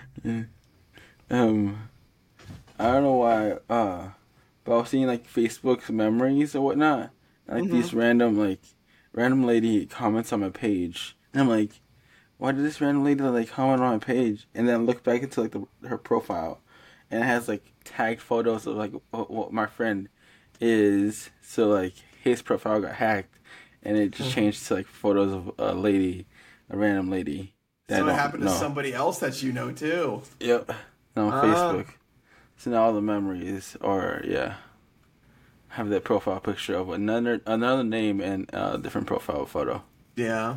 um, 1.29 1.89
I 2.79 2.83
don't 2.91 3.03
know 3.03 3.13
why. 3.13 3.51
Uh, 3.69 4.09
but 4.63 4.73
I 4.73 4.77
was 4.77 4.89
seeing 4.89 5.05
like 5.05 5.31
Facebook's 5.31 5.91
memories 5.91 6.55
or 6.55 6.61
whatnot. 6.61 7.11
Like 7.47 7.69
these 7.69 7.93
random 7.93 8.35
like 8.39 8.61
random 9.13 9.43
lady 9.43 9.85
comments 9.85 10.33
on 10.33 10.39
my 10.39 10.49
page, 10.49 11.15
and 11.31 11.43
I'm 11.43 11.49
like, 11.49 11.79
why 12.37 12.51
did 12.51 12.63
this 12.63 12.81
random 12.81 13.03
lady 13.03 13.21
like 13.23 13.49
comment 13.49 13.81
on 13.81 13.93
my 13.93 13.97
page? 13.99 14.47
And 14.53 14.67
then 14.67 14.85
look 14.85 15.03
back 15.03 15.21
into 15.23 15.41
like 15.41 15.51
the, 15.51 15.65
her 15.87 15.97
profile, 15.97 16.61
and 17.09 17.21
it 17.23 17.25
has 17.25 17.47
like 17.47 17.63
tagged 17.83 18.21
photos 18.21 18.67
of 18.67 18.75
like 18.75 18.93
what, 19.11 19.51
my 19.53 19.65
friend 19.67 20.09
is. 20.59 21.29
So 21.41 21.67
like 21.69 21.93
his 22.23 22.41
profile 22.41 22.81
got 22.81 22.95
hacked, 22.95 23.39
and 23.83 23.97
it 23.97 24.11
just 24.11 24.31
changed 24.31 24.67
to 24.67 24.75
like 24.75 24.87
photos 24.87 25.31
of 25.33 25.51
a 25.57 25.73
lady, 25.73 26.27
a 26.69 26.77
random 26.77 27.09
lady. 27.09 27.53
that 27.87 27.99
So 27.99 28.07
it 28.07 28.13
happened 28.13 28.43
to 28.43 28.49
somebody 28.49 28.93
else 28.93 29.19
that 29.19 29.41
you 29.43 29.51
know 29.51 29.71
too. 29.71 30.21
Yep. 30.39 30.71
On 31.15 31.31
Ah. 31.31 31.41
Facebook. 31.41 31.87
So 32.57 32.71
now 32.71 32.83
all 32.83 32.93
the 32.93 33.01
memories 33.01 33.77
or 33.81 34.21
yeah. 34.25 34.55
Have 35.69 35.89
that 35.89 36.05
profile 36.05 36.39
picture 36.39 36.75
of 36.75 36.89
another 36.89 37.41
another 37.45 37.83
name 37.83 38.21
and 38.21 38.49
a 38.53 38.77
different 38.77 39.07
profile 39.07 39.45
photo. 39.45 39.83
Yeah. 40.15 40.55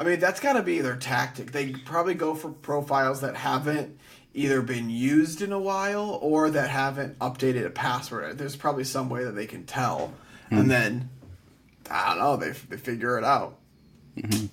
I 0.00 0.04
mean, 0.04 0.18
that's 0.18 0.40
got 0.40 0.54
to 0.54 0.62
be 0.62 0.80
their 0.80 0.96
tactic. 0.96 1.52
They 1.52 1.72
probably 1.72 2.14
go 2.14 2.34
for 2.34 2.48
profiles 2.48 3.20
that 3.20 3.36
haven't 3.36 3.98
either 4.32 4.62
been 4.62 4.88
used 4.88 5.42
in 5.42 5.52
a 5.52 5.58
while 5.58 6.18
or 6.22 6.48
that 6.48 6.70
haven't 6.70 7.18
updated 7.18 7.66
a 7.66 7.70
password. 7.70 8.38
There's 8.38 8.56
probably 8.56 8.84
some 8.84 9.10
way 9.10 9.24
that 9.24 9.32
they 9.32 9.46
can 9.46 9.66
tell. 9.66 10.14
And 10.48 10.62
hmm. 10.62 10.68
then, 10.68 11.10
I 11.90 12.08
don't 12.08 12.18
know, 12.18 12.36
they, 12.38 12.52
they 12.52 12.78
figure 12.78 13.18
it 13.18 13.24
out. 13.24 13.58
Mm-hmm. 14.16 14.46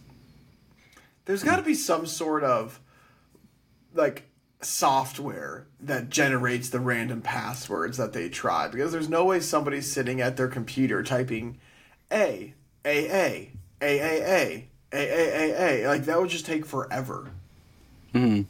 There's 1.23 1.43
got 1.43 1.55
to 1.55 1.61
be 1.61 1.75
some 1.75 2.05
sort 2.07 2.43
of, 2.43 2.81
like, 3.93 4.23
software 4.61 5.67
that 5.79 6.09
generates 6.09 6.69
the 6.69 6.81
random 6.81 7.21
passwords 7.21 7.97
that 7.97 8.11
they 8.11 8.27
try 8.27 8.67
because 8.67 8.91
there's 8.91 9.07
no 9.07 9.23
way 9.23 9.39
somebody's 9.39 9.89
sitting 9.89 10.19
at 10.19 10.35
their 10.35 10.49
computer 10.49 11.03
typing 11.03 11.57
A 12.11 12.53
A 12.83 13.07
A 13.09 13.51
A 13.81 13.99
A 13.99 14.35
A 14.35 14.69
A 14.93 14.97
A 14.97 15.51
A 15.51 15.83
A 15.83 15.87
like 15.87 16.05
that 16.05 16.19
would 16.19 16.29
just 16.29 16.45
take 16.45 16.65
forever. 16.65 17.31
Hmm. 18.13 18.41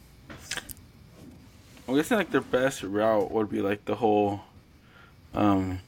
I'm 1.88 1.96
guessing 1.96 2.18
like 2.18 2.30
their 2.30 2.40
best 2.40 2.82
route 2.82 3.30
would 3.30 3.50
be 3.50 3.60
like 3.60 3.84
the 3.86 3.96
whole 3.96 4.42
um 5.34 5.80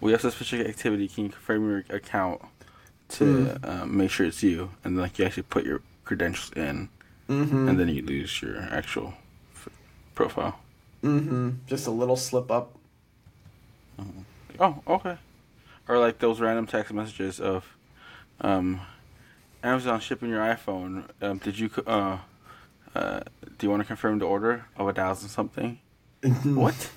we 0.00 0.12
have 0.12 0.20
this 0.22 0.34
specific 0.34 0.68
activity, 0.68 1.08
can 1.08 1.24
you 1.24 1.30
confirm 1.30 1.70
your 1.70 1.84
account 1.88 2.42
to 3.08 3.58
um, 3.64 3.96
make 3.96 4.10
sure 4.10 4.26
it's 4.26 4.42
you 4.42 4.70
and 4.84 4.96
then 4.96 5.02
like 5.02 5.18
you 5.18 5.24
actually 5.24 5.44
put 5.44 5.64
your 5.64 5.80
credentials 6.04 6.52
in 6.56 6.88
and 7.28 7.78
then 7.80 7.88
you 7.88 8.02
lose 8.02 8.42
your 8.42 8.60
actual 8.70 9.14
f- 9.54 9.68
profile. 10.14 10.58
Mm-hmm. 11.02 11.50
Just 11.66 11.86
a 11.86 11.90
little 11.90 12.16
slip 12.16 12.50
up. 12.50 12.76
Oh, 14.60 14.82
okay. 14.86 15.16
Or 15.88 15.98
like 15.98 16.18
those 16.18 16.40
random 16.40 16.66
text 16.66 16.92
messages 16.92 17.40
of, 17.40 17.64
um, 18.40 18.80
Amazon 19.62 20.00
shipping 20.00 20.28
your 20.28 20.40
iPhone. 20.40 21.04
Um, 21.22 21.38
did 21.38 21.58
you, 21.58 21.70
uh, 21.86 22.18
uh, 22.94 23.20
do 23.58 23.66
you 23.66 23.70
want 23.70 23.82
to 23.82 23.86
confirm 23.86 24.18
the 24.18 24.26
order 24.26 24.66
of 24.76 24.88
a 24.88 24.92
thousand 24.92 25.28
something? 25.28 25.78
what? 26.44 26.90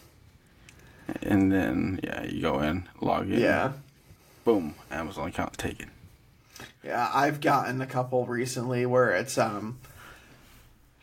And 1.21 1.51
then 1.51 1.99
yeah, 2.03 2.23
you 2.23 2.41
go 2.41 2.59
in, 2.59 2.87
log 3.01 3.29
in. 3.29 3.39
Yeah. 3.39 3.73
Boom, 4.43 4.75
Amazon 4.91 5.29
account 5.29 5.57
taken. 5.57 5.91
Yeah, 6.83 7.09
I've 7.13 7.41
gotten 7.41 7.81
a 7.81 7.85
couple 7.85 8.25
recently 8.25 8.85
where 8.85 9.11
it's 9.11 9.37
um 9.37 9.79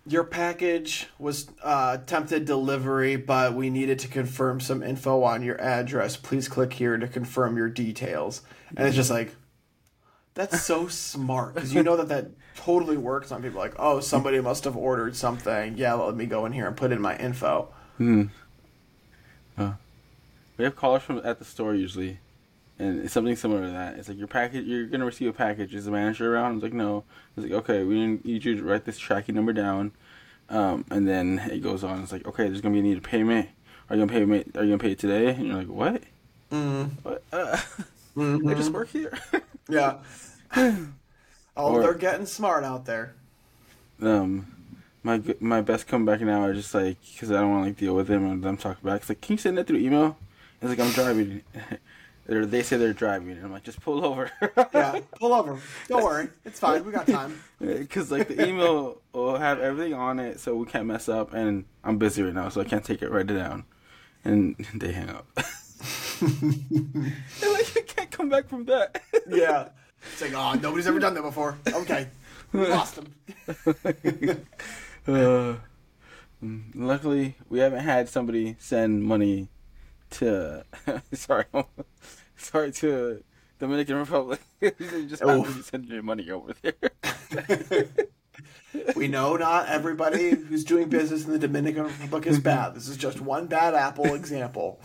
your 0.06 0.24
package 0.24 1.08
was 1.18 1.48
uh, 1.62 1.96
attempted 2.00 2.44
delivery, 2.44 3.16
but 3.16 3.54
we 3.54 3.70
needed 3.70 3.98
to 4.00 4.08
confirm 4.08 4.60
some 4.60 4.82
info 4.82 5.22
on 5.22 5.42
your 5.42 5.58
address. 5.60 6.16
Please 6.16 6.46
click 6.46 6.74
here 6.74 6.98
to 6.98 7.08
confirm 7.08 7.56
your 7.56 7.70
details. 7.70 8.42
And 8.76 8.86
it's 8.86 8.96
just 8.96 9.10
like, 9.10 9.34
that's 10.34 10.62
so 10.62 10.88
smart 10.88 11.54
because 11.54 11.72
you 11.74 11.82
know 11.82 11.96
that 11.96 12.08
that 12.08 12.26
totally 12.56 12.96
works 12.96 13.32
on 13.32 13.42
people. 13.42 13.60
Like, 13.60 13.74
oh, 13.78 14.00
somebody 14.00 14.40
must 14.40 14.64
have 14.64 14.76
ordered 14.76 15.16
something. 15.16 15.76
Yeah, 15.78 15.94
let 15.94 16.16
me 16.16 16.26
go 16.26 16.46
in 16.46 16.52
here 16.52 16.66
and 16.66 16.76
put 16.76 16.92
in 16.92 17.00
my 17.00 17.16
info. 17.16 17.68
We 20.56 20.64
have 20.64 20.76
callers 20.76 21.02
from 21.02 21.20
at 21.24 21.38
the 21.38 21.44
store 21.44 21.74
usually, 21.74 22.18
and 22.78 23.00
it's 23.04 23.12
something 23.12 23.34
similar 23.34 23.62
to 23.62 23.70
that. 23.70 23.96
It's 23.96 24.08
like 24.08 24.18
your 24.18 24.28
package, 24.28 24.64
you're 24.66 24.86
gonna 24.86 25.04
receive 25.04 25.28
a 25.28 25.32
package. 25.32 25.74
Is 25.74 25.86
the 25.86 25.90
manager 25.90 26.32
around? 26.32 26.54
It's 26.54 26.62
like 26.62 26.72
no. 26.72 27.02
It's 27.36 27.44
like 27.44 27.52
okay, 27.62 27.82
we 27.82 28.20
need 28.22 28.44
you 28.44 28.56
to 28.56 28.62
write 28.62 28.84
this 28.84 28.98
tracking 28.98 29.34
number 29.34 29.52
down, 29.52 29.92
um, 30.48 30.84
and 30.90 31.08
then 31.08 31.40
it 31.50 31.60
goes 31.60 31.82
on. 31.82 32.02
It's 32.02 32.12
like 32.12 32.26
okay, 32.26 32.44
there's 32.44 32.60
gonna 32.60 32.74
be 32.74 32.78
a 32.78 32.82
need 32.82 32.98
of 32.98 33.02
payment. 33.02 33.48
Are 33.90 33.96
you 33.96 34.06
gonna 34.06 34.18
pay 34.18 34.24
me? 34.24 34.44
Are 34.54 34.62
you 34.62 34.70
gonna 34.70 34.78
pay 34.78 34.92
it 34.92 34.98
today? 34.98 35.30
And 35.30 35.46
you're 35.46 35.56
like 35.56 35.66
what? 35.66 36.02
Mm. 36.52 36.90
What? 37.02 37.22
Uh, 37.32 37.60
I 38.16 38.54
just 38.54 38.70
work 38.70 38.90
here. 38.90 39.18
Yeah. 39.68 39.98
oh, 40.56 40.86
Or- 41.56 41.82
they're 41.82 41.94
getting 41.94 42.26
smart 42.26 42.64
out 42.64 42.84
there. 42.86 43.14
um, 44.02 44.46
my 45.02 45.20
my 45.40 45.60
best 45.60 45.86
comeback 45.86 46.20
now 46.22 46.42
are 46.42 46.54
just 46.54 46.72
like 46.74 46.96
because 47.12 47.30
I 47.30 47.34
don't 47.40 47.50
want 47.50 47.64
to 47.64 47.68
like 47.70 47.76
deal 47.78 47.94
with 47.94 48.06
them 48.08 48.26
and 48.30 48.42
them 48.42 48.56
talk 48.56 48.82
back. 48.82 49.00
It's 49.02 49.08
like, 49.10 49.20
can 49.20 49.34
you 49.34 49.38
send 49.38 49.58
that 49.58 49.66
through 49.66 49.78
email? 49.78 50.16
It's 50.62 50.70
like 50.70 50.80
I'm 50.80 50.92
driving. 50.92 51.42
or 52.28 52.46
they 52.46 52.62
say 52.62 52.78
they're 52.78 52.94
driving, 52.94 53.32
and 53.32 53.44
I'm 53.44 53.52
like, 53.52 53.64
just 53.64 53.80
pull 53.82 54.02
over. 54.04 54.30
Yeah, 54.72 55.00
pull 55.20 55.34
over. 55.34 55.58
Don't 55.88 56.02
worry, 56.02 56.28
it's 56.46 56.58
fine. 56.58 56.84
We 56.86 56.90
got 56.92 57.06
time. 57.06 57.38
Because 57.60 58.10
like 58.10 58.28
the 58.28 58.48
email 58.48 58.96
will 59.12 59.36
have 59.36 59.60
everything 59.60 59.92
on 59.92 60.18
it, 60.18 60.40
so 60.40 60.54
we 60.56 60.64
can't 60.66 60.86
mess 60.86 61.06
up. 61.08 61.34
And 61.34 61.66
I'm 61.84 61.98
busy 61.98 62.22
right 62.22 62.32
now, 62.32 62.48
so 62.48 62.62
I 62.62 62.64
can't 62.64 62.82
take 62.84 63.02
it. 63.02 63.10
right 63.10 63.26
down, 63.26 63.64
and 64.24 64.56
they 64.74 64.92
hang 64.92 65.10
up. 65.10 65.26
They're 66.20 67.52
like, 67.52 67.93
can't 68.04 68.10
come 68.10 68.28
back 68.28 68.48
from 68.48 68.64
that. 68.66 69.00
Yeah. 69.28 69.68
It's 70.12 70.20
like, 70.20 70.34
oh, 70.34 70.52
nobody's 70.60 70.86
ever 70.86 70.98
done 70.98 71.14
that 71.14 71.22
before. 71.22 71.56
Okay, 71.66 72.08
we 72.52 72.66
lost 72.68 72.98
him. 72.98 74.46
Uh, 75.06 75.54
luckily, 76.74 77.36
we 77.48 77.58
haven't 77.58 77.84
had 77.84 78.08
somebody 78.08 78.56
send 78.58 79.02
money 79.02 79.48
to. 80.10 80.64
sorry, 81.12 81.44
sorry 82.36 82.72
to 82.72 83.22
Dominican 83.58 83.96
Republic. 83.96 84.40
just 84.60 85.22
Oh. 85.22 85.44
to 85.44 85.62
send 85.62 85.86
your 85.88 86.02
money 86.02 86.30
over 86.30 86.54
there. 86.62 87.86
We 88.96 89.06
know 89.08 89.36
not 89.36 89.68
everybody 89.68 90.30
who's 90.30 90.64
doing 90.64 90.88
business 90.88 91.24
in 91.24 91.30
the 91.32 91.38
Dominican 91.38 91.84
Republic 91.84 92.26
is 92.26 92.38
bad. 92.40 92.74
This 92.74 92.88
is 92.88 92.96
just 92.96 93.20
one 93.20 93.46
bad 93.46 93.74
apple 93.74 94.14
example. 94.14 94.80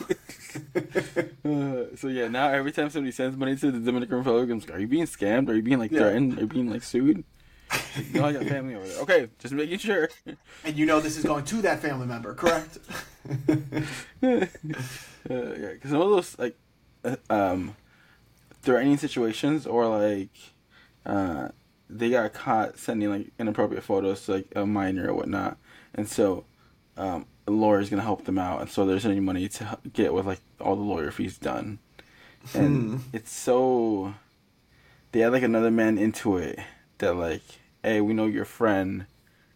Uh, 0.76 1.86
so 1.96 2.08
yeah, 2.08 2.28
now 2.28 2.50
every 2.50 2.72
time 2.72 2.90
somebody 2.90 3.12
sends 3.12 3.36
money 3.38 3.56
to 3.56 3.72
the 3.72 3.80
Dominican 3.80 4.18
Republic, 4.20 4.50
I'm 4.50 4.60
like, 4.60 4.72
are 4.72 4.80
you 4.80 4.88
being 4.88 5.06
scammed? 5.06 5.50
Are 5.50 5.56
you 5.56 5.62
being 5.64 5.80
like 5.80 5.92
Yeah. 5.92 6.00
threatened? 6.00 6.38
Are 6.38 6.42
you 6.42 6.48
being 6.48 6.70
like 6.70 6.84
sued? 6.84 7.24
no, 8.14 8.26
I 8.26 8.34
got 8.34 8.46
family 8.46 8.76
over 8.76 8.88
there. 8.88 9.00
Okay, 9.02 9.28
just 9.40 9.54
making 9.54 9.78
sure. 9.80 10.10
And 10.64 10.76
you 10.76 10.86
know 10.86 11.00
this 11.00 11.18
is 11.18 11.24
going 11.24 11.46
to 11.46 11.62
that 11.64 11.80
family 11.82 12.08
member, 12.08 12.34
correct? 12.34 12.78
Uh, 15.30 15.54
yeah, 15.54 15.74
because 15.74 15.92
some 15.92 16.02
of 16.02 16.10
those 16.10 16.40
like 16.40 16.58
uh, 17.04 17.16
um 17.30 17.76
threatening 18.62 18.98
situations 18.98 19.68
or 19.68 19.86
like 19.88 20.32
uh 21.06 21.50
they 21.90 22.10
got 22.10 22.34
caught 22.34 22.78
sending 22.78 23.10
like 23.10 23.28
inappropriate 23.40 23.84
photos 23.84 24.26
to 24.26 24.34
like 24.34 24.48
a 24.56 24.66
minor 24.66 25.10
or 25.10 25.14
whatnot, 25.14 25.58
and 25.94 26.08
so 26.08 26.46
um 26.98 27.26
a 27.48 27.52
lawyer's 27.52 27.90
gonna 27.90 28.04
help 28.04 28.26
them 28.26 28.38
out, 28.38 28.62
and 28.62 28.70
so 28.70 28.86
there's 28.86 29.06
any 29.06 29.20
money 29.20 29.48
to 29.50 29.78
get 29.92 30.14
with 30.14 30.26
like 30.26 30.42
all 30.60 30.76
the 30.76 30.82
lawyer 30.82 31.12
fees 31.12 31.38
done, 31.38 31.80
and 32.54 33.02
it's 33.14 33.32
so 33.32 34.14
they 35.12 35.24
add 35.24 35.32
like 35.32 35.44
another 35.44 35.72
man 35.72 35.98
into 35.98 36.38
it 36.38 36.60
that 37.00 37.16
like 37.16 37.42
hey 37.84 38.02
we 38.02 38.14
know 38.14 38.28
your 38.28 38.46
friend, 38.46 39.06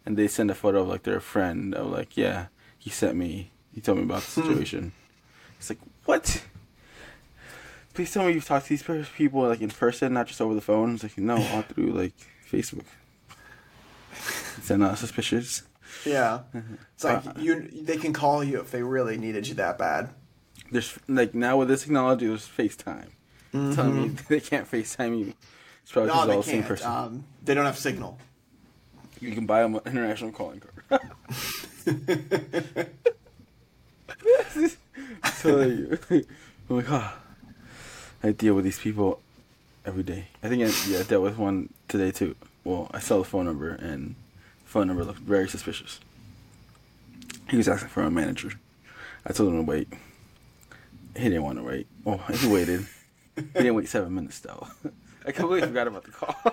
and 0.04 0.16
they 0.16 0.26
send 0.26 0.50
a 0.50 0.54
photo 0.54 0.80
of 0.80 0.88
like 0.88 1.04
their 1.04 1.20
friend 1.20 1.74
of 1.74 1.86
like 1.86 2.16
yeah 2.16 2.46
he 2.78 2.90
sent 2.90 3.16
me. 3.16 3.50
He 3.74 3.80
told 3.80 3.98
me 3.98 4.04
about 4.04 4.22
the 4.22 4.30
situation. 4.30 4.92
It's 5.58 5.70
like 5.70 5.78
what? 6.04 6.44
Please 7.94 8.12
tell 8.12 8.26
me 8.26 8.32
you've 8.32 8.44
talked 8.44 8.66
to 8.66 8.70
these 8.76 8.82
people 9.16 9.42
like 9.42 9.60
in 9.60 9.70
person, 9.70 10.14
not 10.14 10.26
just 10.26 10.40
over 10.40 10.54
the 10.54 10.60
phone. 10.60 10.94
It's 10.94 11.04
like 11.04 11.16
no, 11.16 11.36
all 11.36 11.62
through 11.62 11.92
like 11.92 12.12
Facebook. 12.50 12.84
Is 14.58 14.66
that 14.68 14.78
not 14.78 14.98
suspicious? 14.98 15.62
yeah. 16.04 16.40
It's 16.94 17.04
like 17.04 17.22
you 17.38 17.68
they 17.68 17.96
can 17.96 18.12
call 18.12 18.42
you 18.42 18.60
if 18.60 18.70
they 18.72 18.82
really 18.82 19.16
needed 19.16 19.46
you 19.46 19.54
that 19.54 19.78
bad. 19.78 20.10
There's 20.70 20.98
like 21.08 21.34
now 21.34 21.56
with 21.58 21.68
this 21.68 21.82
technology, 21.82 22.26
there's 22.26 22.48
FaceTime. 22.48 23.08
Telling 23.52 24.02
me 24.02 24.08
they 24.28 24.40
can't 24.40 24.68
FaceTime 24.68 25.16
you. 25.18 25.34
It's 25.82 25.92
probably 25.92 26.10
Mm-hmm. 26.10 26.28
No, 26.28 26.34
all 26.34 26.42
the 26.42 26.48
same 26.48 26.64
person. 26.64 26.90
Um, 26.90 27.24
they 27.44 27.54
don't 27.54 27.66
have 27.66 27.78
signal. 27.78 28.18
you 29.20 29.32
can 29.32 29.46
buy 29.46 29.62
them 29.62 29.76
an 29.76 29.82
international 29.86 30.32
calling 30.32 30.60
card. 30.60 30.72
so 35.34 35.56
like, 35.56 36.10
I'm 36.10 36.24
like, 36.76 36.90
ah, 36.90 37.18
I 38.24 38.32
deal 38.32 38.54
with 38.54 38.64
these 38.64 38.78
people 38.78 39.20
every 39.84 40.02
day. 40.02 40.28
I 40.42 40.48
think 40.48 40.62
I, 40.62 40.72
yeah, 40.88 41.00
I 41.00 41.02
dealt 41.02 41.22
with 41.22 41.36
one 41.36 41.68
today 41.88 42.10
too. 42.10 42.34
Well, 42.64 42.90
I 42.94 42.98
saw 42.98 43.18
the 43.18 43.24
phone 43.24 43.44
number 43.44 43.68
and 43.68 44.14
the 44.62 44.70
phone 44.70 44.86
number 44.86 45.04
looked 45.04 45.18
very 45.18 45.46
suspicious. 45.46 46.00
He 47.50 47.58
was 47.58 47.68
asking 47.68 47.90
for 47.90 48.02
a 48.02 48.10
manager. 48.10 48.52
I 49.26 49.34
told 49.34 49.50
him 49.50 49.58
to 49.58 49.70
wait. 49.70 49.92
He 51.14 51.24
didn't 51.24 51.42
want 51.42 51.58
to 51.58 51.64
wait. 51.64 51.86
Oh, 52.06 52.16
he 52.32 52.48
waited. 52.48 52.86
he 53.36 53.42
didn't 53.42 53.74
wait 53.74 53.88
seven 53.88 54.14
minutes 54.14 54.40
though. 54.40 54.68
I 55.26 55.32
completely 55.32 55.68
forgot 55.68 55.86
about 55.88 56.04
the 56.04 56.10
call. 56.10 56.34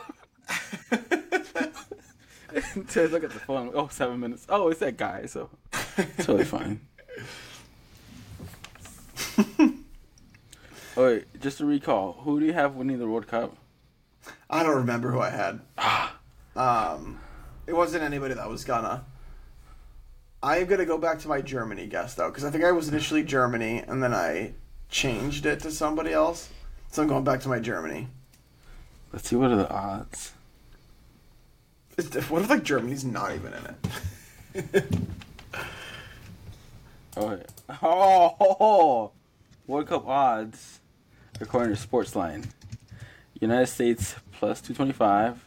I 2.54 3.06
look 3.06 3.24
at 3.24 3.32
the 3.32 3.40
phone, 3.48 3.72
oh, 3.74 3.88
seven 3.88 4.20
minutes. 4.20 4.46
Oh, 4.50 4.68
it's 4.68 4.82
that 4.82 4.98
guy, 4.98 5.26
so 5.26 5.50
totally 6.18 6.44
fine. 6.44 6.82
Oh 10.98 11.06
wait, 11.06 11.40
just 11.42 11.58
to 11.60 11.66
recall, 11.66 12.14
who 12.24 12.40
do 12.40 12.46
you 12.46 12.54
have 12.54 12.76
winning 12.76 13.00
the 13.00 13.08
World 13.08 13.28
Cup? 13.28 13.56
I 14.50 14.64
don't 14.64 14.78
remember 14.78 15.12
who 15.12 15.20
I 15.20 15.30
had. 15.30 15.60
um, 16.56 17.20
it 17.68 17.74
wasn't 17.74 18.04
anybody 18.04 18.34
that 18.34 18.50
was 18.50 18.64
gonna. 18.64 19.04
I'm 20.44 20.66
gonna 20.66 20.86
go 20.86 20.98
back 20.98 21.20
to 21.20 21.28
my 21.28 21.42
Germany 21.42 21.88
guess 21.88 22.16
though, 22.16 22.30
because 22.30 22.44
I 22.44 22.50
think 22.50 22.64
I 22.64 22.72
was 22.72 22.88
initially 22.88 23.24
Germany, 23.24 23.84
and 23.88 24.02
then 24.02 24.14
I 24.14 24.54
changed 24.90 25.46
it 25.46 25.60
to 25.62 25.72
somebody 25.72 26.12
else. 26.14 26.50
So 26.92 27.02
I'm 27.02 27.08
going 27.08 27.24
back 27.24 27.40
to 27.42 27.50
my 27.50 27.60
Germany. 27.60 28.08
Let's 29.14 29.30
see 29.30 29.36
what 29.36 29.52
are 29.52 29.56
the 29.56 29.70
odds. 29.72 30.34
It's- 31.98 32.30
What 32.30 32.42
if 32.42 32.50
like 32.50 32.64
Germany's 32.64 33.06
not 33.06 33.34
even 33.34 33.54
in 33.54 34.66
it? 34.76 34.86
Oh, 37.18 37.28
wait. 37.28 37.46
oh, 37.84 39.12
World 39.68 39.88
Cup 39.88 40.08
odds 40.08 40.80
according 41.42 41.76
to 41.76 41.88
Sportsline. 41.88 42.46
United 43.40 43.68
States 43.68 44.16
plus 44.32 44.62
225. 44.62 45.44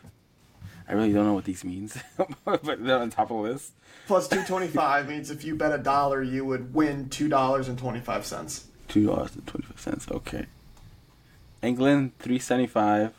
I 0.87 0.93
really 0.93 1.13
don't 1.13 1.25
know 1.25 1.33
what 1.33 1.45
these 1.45 1.65
means, 1.65 1.97
but 2.45 2.63
they're 2.63 2.99
on 2.99 3.11
top 3.11 3.31
of 3.31 3.37
the 3.37 3.43
list. 3.43 3.73
Plus 4.07 4.29
225 4.29 5.09
means 5.09 5.31
if 5.31 5.45
you 5.45 5.55
bet 5.55 5.73
a 5.73 5.79
dollar, 5.79 6.23
you 6.23 6.45
would 6.45 6.75
win 6.75 7.07
$2.25. 7.07 8.65
$2.25, 8.89 10.13
okay. 10.13 10.47
England 11.63 12.13
375. 12.19 13.15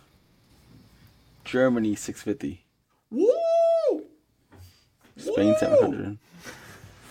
Germany 1.44 1.96
650. 1.96 2.66
Woo! 3.12 4.04
Spain 5.18 5.48
Woo! 5.48 5.56
700. 5.60 6.18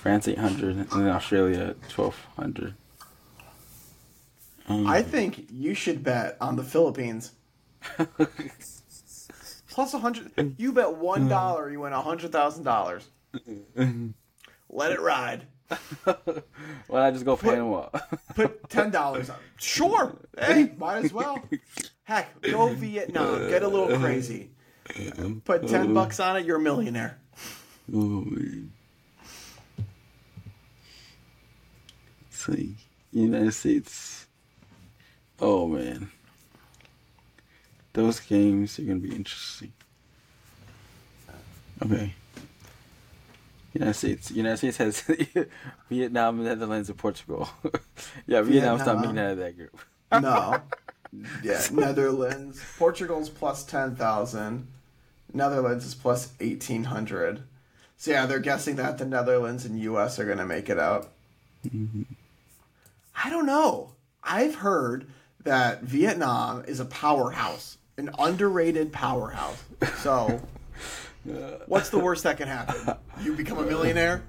France 0.00 0.28
800. 0.28 0.76
And 0.76 0.88
then 0.90 1.08
Australia 1.08 1.74
1200. 1.94 2.74
I 4.68 4.98
um, 4.98 5.04
think 5.04 5.46
you 5.50 5.74
should 5.74 6.02
bet 6.02 6.36
on 6.40 6.56
the 6.56 6.64
Philippines. 6.64 7.32
Plus 9.68 9.92
a 9.92 9.98
hundred. 9.98 10.54
You 10.58 10.72
bet 10.72 10.96
one 10.96 11.28
dollar, 11.28 11.70
you 11.70 11.80
win 11.80 11.92
a 11.92 12.00
hundred 12.00 12.32
thousand 12.32 12.64
dollars. 12.64 13.08
Let 14.70 14.92
it 14.92 15.00
ride. 15.00 15.46
well, 16.06 17.02
I 17.02 17.10
just 17.10 17.24
go 17.24 17.36
put, 17.36 17.50
Panama. 17.50 17.88
put 18.34 18.70
ten 18.70 18.90
dollars 18.90 19.30
on. 19.30 19.36
Sure. 19.58 20.16
Hey, 20.38 20.72
might 20.78 21.04
as 21.04 21.12
well. 21.12 21.42
Heck, 22.04 22.40
go 22.42 22.68
Vietnam. 22.68 23.48
Get 23.48 23.62
a 23.62 23.68
little 23.68 23.98
crazy. 23.98 24.50
Put 25.44 25.68
ten 25.68 25.92
bucks 25.92 26.20
on 26.20 26.36
it. 26.36 26.46
You're 26.46 26.58
a 26.58 26.60
millionaire. 26.60 27.18
Oh, 27.94 28.24
United 33.12 33.52
States 33.52 34.23
Oh 35.40 35.66
man, 35.66 36.10
those 37.92 38.20
games 38.20 38.78
are 38.78 38.82
gonna 38.82 39.00
be 39.00 39.14
interesting. 39.14 39.72
Okay. 41.82 42.14
United 43.72 43.94
States. 43.94 44.30
United 44.30 44.56
States 44.58 44.76
has 44.76 45.02
Vietnam, 45.90 46.44
Netherlands, 46.44 46.88
and 46.88 46.98
Portugal. 46.98 47.48
yeah, 48.26 48.40
Vietnam's 48.42 48.86
not 48.86 48.98
Vietnam. 48.98 49.00
making 49.00 49.18
out 49.18 49.30
of 49.32 49.38
that 49.38 49.56
group. 49.56 49.78
No. 50.12 50.60
Yeah, 51.44 51.62
Netherlands. 51.70 52.60
Portugal's 52.76 53.30
plus 53.30 53.62
10,000. 53.62 54.66
Netherlands 55.32 55.86
is 55.86 55.94
plus 55.94 56.32
1,800. 56.40 57.44
So, 57.96 58.10
yeah, 58.10 58.26
they're 58.26 58.40
guessing 58.40 58.74
that 58.76 58.98
the 58.98 59.04
Netherlands 59.04 59.64
and 59.64 59.78
U.S. 59.78 60.18
are 60.18 60.24
going 60.24 60.38
to 60.38 60.44
make 60.44 60.68
it 60.68 60.76
out. 60.76 61.12
Mm-hmm. 61.68 62.02
I 63.24 63.30
don't 63.30 63.46
know. 63.46 63.92
I've 64.24 64.56
heard 64.56 65.06
that 65.44 65.82
Vietnam 65.82 66.64
is 66.66 66.80
a 66.80 66.84
powerhouse, 66.84 67.78
an 67.96 68.10
underrated 68.18 68.92
powerhouse. 68.92 69.62
So, 69.98 70.40
what's 71.66 71.90
the 71.90 71.98
worst 71.98 72.24
that 72.24 72.36
can 72.38 72.48
happen? 72.48 72.96
You 73.22 73.34
become 73.34 73.58
a 73.58 73.62
millionaire? 73.62 74.22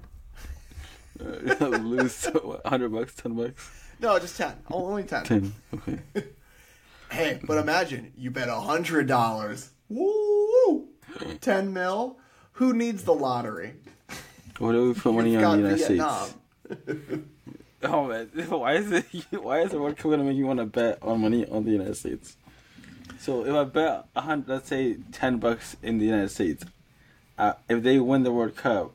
Lose 1.19 2.28
hundred 2.65 2.89
bucks, 2.91 3.15
ten 3.15 3.34
bucks, 3.36 3.69
No, 4.01 4.19
just 4.19 4.38
10. 4.38 4.54
Only 4.69 5.04
10. 5.04 5.23
ten. 5.23 5.54
Okay. 5.73 5.99
Hey, 7.12 7.39
but 7.43 7.58
imagine 7.60 8.12
you 8.17 8.30
bet 8.32 8.49
hundred 8.49 9.08
dollars. 9.08 9.69
Woo! 9.88 10.89
Ten 11.39 11.71
mil. 11.71 12.17
Who 12.54 12.73
needs 12.73 13.04
the 13.04 13.13
lottery? 13.13 13.75
What 14.58 14.73
do 14.73 14.88
we 14.88 14.93
put 14.95 15.13
money 15.13 15.36
on 15.38 15.62
the 15.62 15.69
United 15.69 15.88
Vietnam. 15.88 16.28
States? 16.65 17.21
Oh 17.84 18.08
man, 18.08 18.28
why 18.50 18.74
is 18.74 18.92
it? 18.92 19.06
Why 19.32 19.60
is 19.62 19.74
it 19.74 19.80
World 19.80 19.98
Cup 19.98 20.10
gonna 20.12 20.24
make 20.24 20.38
you 20.38 20.48
want 20.48 20.60
to 20.60 20.66
bet 20.66 20.98
on 21.04 21.22
money 21.22 21.46
on 21.48 21.66
the 21.66 21.72
United 21.72 21.96
States? 21.96 22.36
So 23.20 23.46
if 23.46 23.54
I 23.54 23.64
bet 23.66 24.08
a 24.16 24.22
hundred, 24.22 24.50
let's 24.50 24.70
say 24.70 24.98
ten 25.12 25.38
bucks 25.38 25.76
in 25.84 26.00
the 26.00 26.06
United 26.06 26.30
States, 26.30 26.64
uh, 27.38 27.54
if 27.70 27.84
they 27.84 28.00
win 28.00 28.24
the 28.24 28.32
World 28.32 28.56
Cup, 28.56 28.94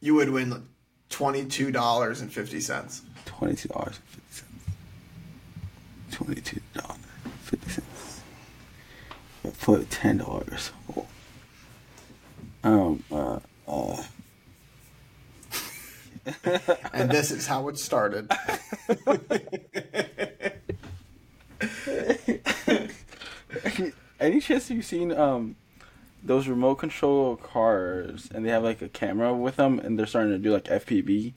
You 0.00 0.14
would 0.14 0.30
win 0.30 0.66
twenty-two 1.08 1.70
dollars 1.70 2.20
and 2.20 2.30
fifty 2.32 2.60
cents. 2.60 3.02
twenty 3.24 3.54
two 3.54 3.68
dollars 3.68 3.96
and 3.98 4.04
fifty 4.04 4.34
cents. 4.34 6.16
Twenty 6.16 6.40
two 6.40 6.60
dollars 6.74 6.98
fifty 7.44 7.70
cents. 7.70 8.20
Put 9.62 9.90
ten 9.90 10.18
dollars. 10.18 10.70
Um. 12.62 13.02
Uh. 13.10 13.38
Uh. 13.66 14.02
And 16.92 17.10
this 17.10 17.30
is 17.30 17.46
how 17.46 17.68
it 17.68 17.78
started. 17.78 18.30
Any 24.20 24.40
chance 24.40 24.70
you've 24.70 24.84
seen 24.84 25.12
um 25.12 25.56
those 26.22 26.48
remote 26.48 26.76
control 26.76 27.36
cars 27.36 28.28
and 28.34 28.44
they 28.44 28.50
have 28.50 28.62
like 28.62 28.82
a 28.82 28.88
camera 28.88 29.34
with 29.34 29.56
them 29.56 29.78
and 29.78 29.98
they're 29.98 30.06
starting 30.06 30.32
to 30.32 30.38
do 30.38 30.52
like 30.52 30.64
FPV? 30.64 31.34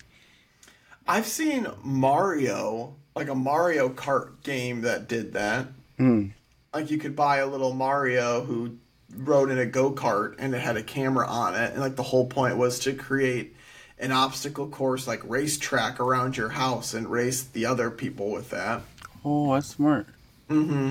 I've 1.07 1.27
seen 1.27 1.67
Mario, 1.83 2.95
like 3.15 3.29
a 3.29 3.35
Mario 3.35 3.89
Kart 3.89 4.41
game 4.43 4.81
that 4.81 5.07
did 5.07 5.33
that. 5.33 5.67
Hmm. 5.97 6.27
Like 6.73 6.91
you 6.91 6.97
could 6.97 7.15
buy 7.15 7.37
a 7.37 7.47
little 7.47 7.73
Mario 7.73 8.43
who 8.43 8.77
rode 9.15 9.51
in 9.51 9.59
a 9.59 9.65
go 9.65 9.91
kart 9.91 10.35
and 10.39 10.55
it 10.55 10.59
had 10.59 10.77
a 10.77 10.83
camera 10.83 11.27
on 11.27 11.55
it, 11.55 11.71
and 11.71 11.81
like 11.81 11.95
the 11.95 12.03
whole 12.03 12.25
point 12.25 12.57
was 12.57 12.79
to 12.79 12.93
create 12.93 13.55
an 13.99 14.11
obstacle 14.11 14.67
course 14.67 15.07
like 15.07 15.21
racetrack 15.29 15.99
around 15.99 16.35
your 16.37 16.49
house 16.49 16.93
and 16.93 17.09
race 17.09 17.43
the 17.43 17.65
other 17.65 17.89
people 17.91 18.31
with 18.31 18.49
that. 18.49 18.81
Oh, 19.23 19.53
that's 19.53 19.67
smart. 19.67 20.07
Mm-hmm. 20.49 20.89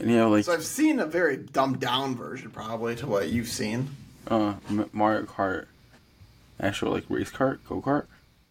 And 0.00 0.10
you 0.10 0.16
know, 0.16 0.30
like 0.30 0.44
So 0.44 0.52
I've 0.52 0.64
seen 0.64 0.98
a 0.98 1.06
very 1.06 1.36
dumbed 1.36 1.80
down 1.80 2.16
version, 2.16 2.50
probably 2.50 2.96
to 2.96 3.06
what 3.06 3.28
you've 3.28 3.48
seen. 3.48 3.90
uh, 4.28 4.54
Mario 4.92 5.22
Kart, 5.24 5.66
actual 6.58 6.92
like 6.92 7.04
race 7.08 7.30
kart, 7.30 7.58
go 7.68 7.80
kart. 7.80 8.06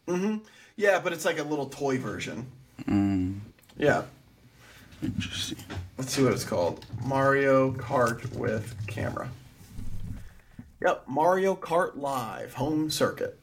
Mm-hmm. 0.07 0.37
Yeah, 0.75 0.99
but 0.99 1.11
it's 1.13 1.25
like 1.25 1.39
a 1.39 1.43
little 1.43 1.65
toy 1.67 1.97
version. 1.97 2.45
Mm, 2.85 3.39
Yeah. 3.77 4.03
interesting. 5.03 5.57
Let's 5.97 6.13
see 6.13 6.23
what 6.23 6.33
it's 6.33 6.45
called. 6.45 6.85
Mario 7.03 7.71
Kart 7.73 8.33
with 8.35 8.75
camera. 8.87 9.29
Yep, 10.81 11.03
Mario 11.07 11.55
Kart 11.55 11.97
Live 11.97 12.53
home 12.53 12.89
circuit. 12.89 13.38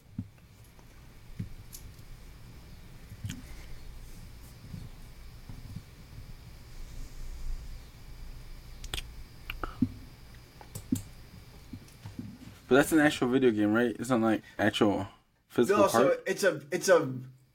But 12.77 12.83
that's 12.83 12.93
an 12.93 13.01
actual 13.01 13.29
video 13.29 13.51
game, 13.53 13.73
right? 13.73 13.97
It's 13.99 14.11
not 14.11 14.21
like 14.21 14.43
actual 14.59 15.09
physical 15.49 15.85
No, 15.85 15.89
kart. 15.89 15.93
so 15.93 16.17
it's 16.27 16.45
a 16.45 16.61
it's 16.71 16.91
a 16.91 17.09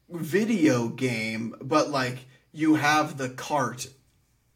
video 0.09 0.87
game, 0.87 1.53
but 1.61 1.91
like 1.91 2.25
you 2.51 2.73
have 2.73 3.19
the 3.19 3.29
cart. 3.29 3.85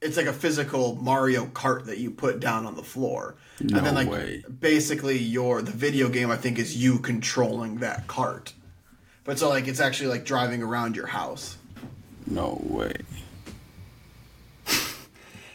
It's 0.01 0.17
like 0.17 0.25
a 0.25 0.33
physical 0.33 0.95
Mario 0.95 1.45
Kart 1.45 1.85
that 1.85 1.99
you 1.99 2.09
put 2.09 2.39
down 2.39 2.65
on 2.65 2.75
the 2.75 2.81
floor, 2.81 3.35
No 3.61 3.77
and 3.77 3.85
then 3.85 3.93
like 3.93 4.09
way. 4.09 4.43
basically 4.59 5.19
your 5.19 5.61
the 5.61 5.69
video 5.69 6.09
game 6.09 6.31
I 6.31 6.35
think 6.35 6.57
is 6.57 6.75
you 6.75 6.97
controlling 6.97 7.75
that 7.81 8.07
cart. 8.07 8.53
But 9.23 9.37
so 9.37 9.49
like 9.49 9.67
it's 9.67 9.79
actually 9.79 10.09
like 10.09 10.25
driving 10.25 10.63
around 10.63 10.95
your 10.95 11.05
house. 11.05 11.57
no 12.25 12.59
way. 12.63 12.95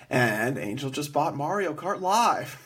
And 0.08 0.56
Angel 0.56 0.90
just 0.90 1.12
bought 1.12 1.36
Mario 1.36 1.74
Kart 1.74 2.00
Live. 2.00 2.58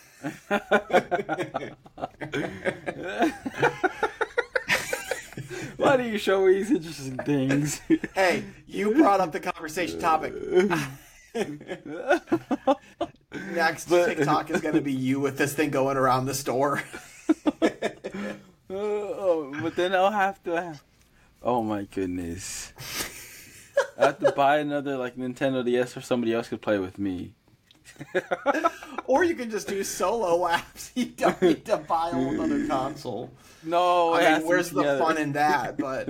Why 5.77 5.97
do 5.97 6.05
you 6.05 6.19
show 6.19 6.47
me 6.47 6.55
these 6.55 6.71
interesting 6.71 7.17
things? 7.19 7.81
Hey, 8.15 8.45
you 8.67 8.95
brought 8.95 9.21
up 9.21 9.33
the 9.33 9.41
conversation 9.41 9.99
topic. 9.99 10.33
Next 13.53 13.87
TikTok 13.87 14.51
is 14.51 14.61
going 14.61 14.75
to 14.75 14.81
be 14.81 14.93
you 14.93 15.21
with 15.21 15.37
this 15.37 15.55
thing 15.55 15.71
going 15.71 15.97
around 15.97 16.27
the 16.27 16.35
store. 16.35 16.83
oh, 18.71 19.53
but 19.61 19.77
then 19.77 19.95
I'll 19.95 20.13
have 20.13 20.43
to. 20.45 20.53
Have... 20.53 20.83
Oh 21.43 21.63
my 21.63 21.85
goodness! 21.85 22.73
I 23.99 24.07
have 24.07 24.19
to 24.21 24.33
buy 24.33 24.59
another 24.59 24.97
like 24.97 25.17
Nintendo 25.17 25.65
DS 25.65 25.95
so 25.95 26.01
somebody 26.01 26.33
else 26.33 26.49
could 26.49 26.63
play 26.63 26.79
with 26.79 26.99
me. 26.99 27.33
or 29.07 29.25
you 29.25 29.35
can 29.35 29.51
just 29.51 29.69
do 29.69 29.83
solo 29.85 30.47
apps. 30.49 30.91
You 30.95 31.07
don't 31.07 31.41
need 31.43 31.65
to 31.67 31.77
buy 31.79 32.11
a 32.11 32.13
whole 32.13 32.41
other 32.41 32.67
console. 32.67 33.31
No, 33.63 34.15
I 34.15 34.39
mean, 34.39 34.47
where's 34.47 34.71
be 34.71 34.77
the 34.77 34.83
together. 34.83 34.99
fun 35.01 35.19
in 35.19 35.33
that? 35.33 35.77
But 35.79 36.09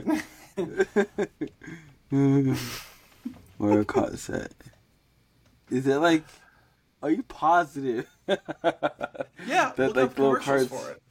Mario 3.59 3.85
Kart 3.85 4.19
set. 4.19 4.53
Is 5.71 5.87
it 5.87 5.97
like? 5.97 6.25
Are 7.03 7.11
you 7.11 7.23
positive? 7.25 8.09
yeah, 8.27 8.37
That, 9.77 9.79
look 9.79 9.97
like, 9.97 10.05
up 10.07 10.19
little 10.19 10.37
commercials 10.37 10.69
carts- 10.69 10.69
for 10.69 10.91
it. 10.93 11.03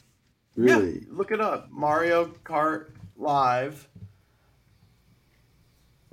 really? 0.56 0.94
Yeah, 1.02 1.08
look 1.12 1.32
it 1.32 1.40
up. 1.42 1.70
Mario 1.72 2.26
Kart 2.44 2.88
Live. 3.18 3.88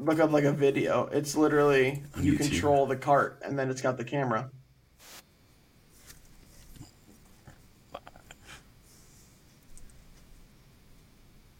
Look 0.00 0.18
up 0.18 0.32
like 0.32 0.44
a 0.44 0.52
video. 0.52 1.06
It's 1.12 1.36
literally 1.36 2.02
On 2.16 2.24
you 2.24 2.32
YouTube. 2.32 2.50
control 2.50 2.86
the 2.86 2.96
cart 2.96 3.40
and 3.44 3.58
then 3.58 3.70
it's 3.70 3.82
got 3.82 3.98
the 3.98 4.04
camera. 4.04 4.50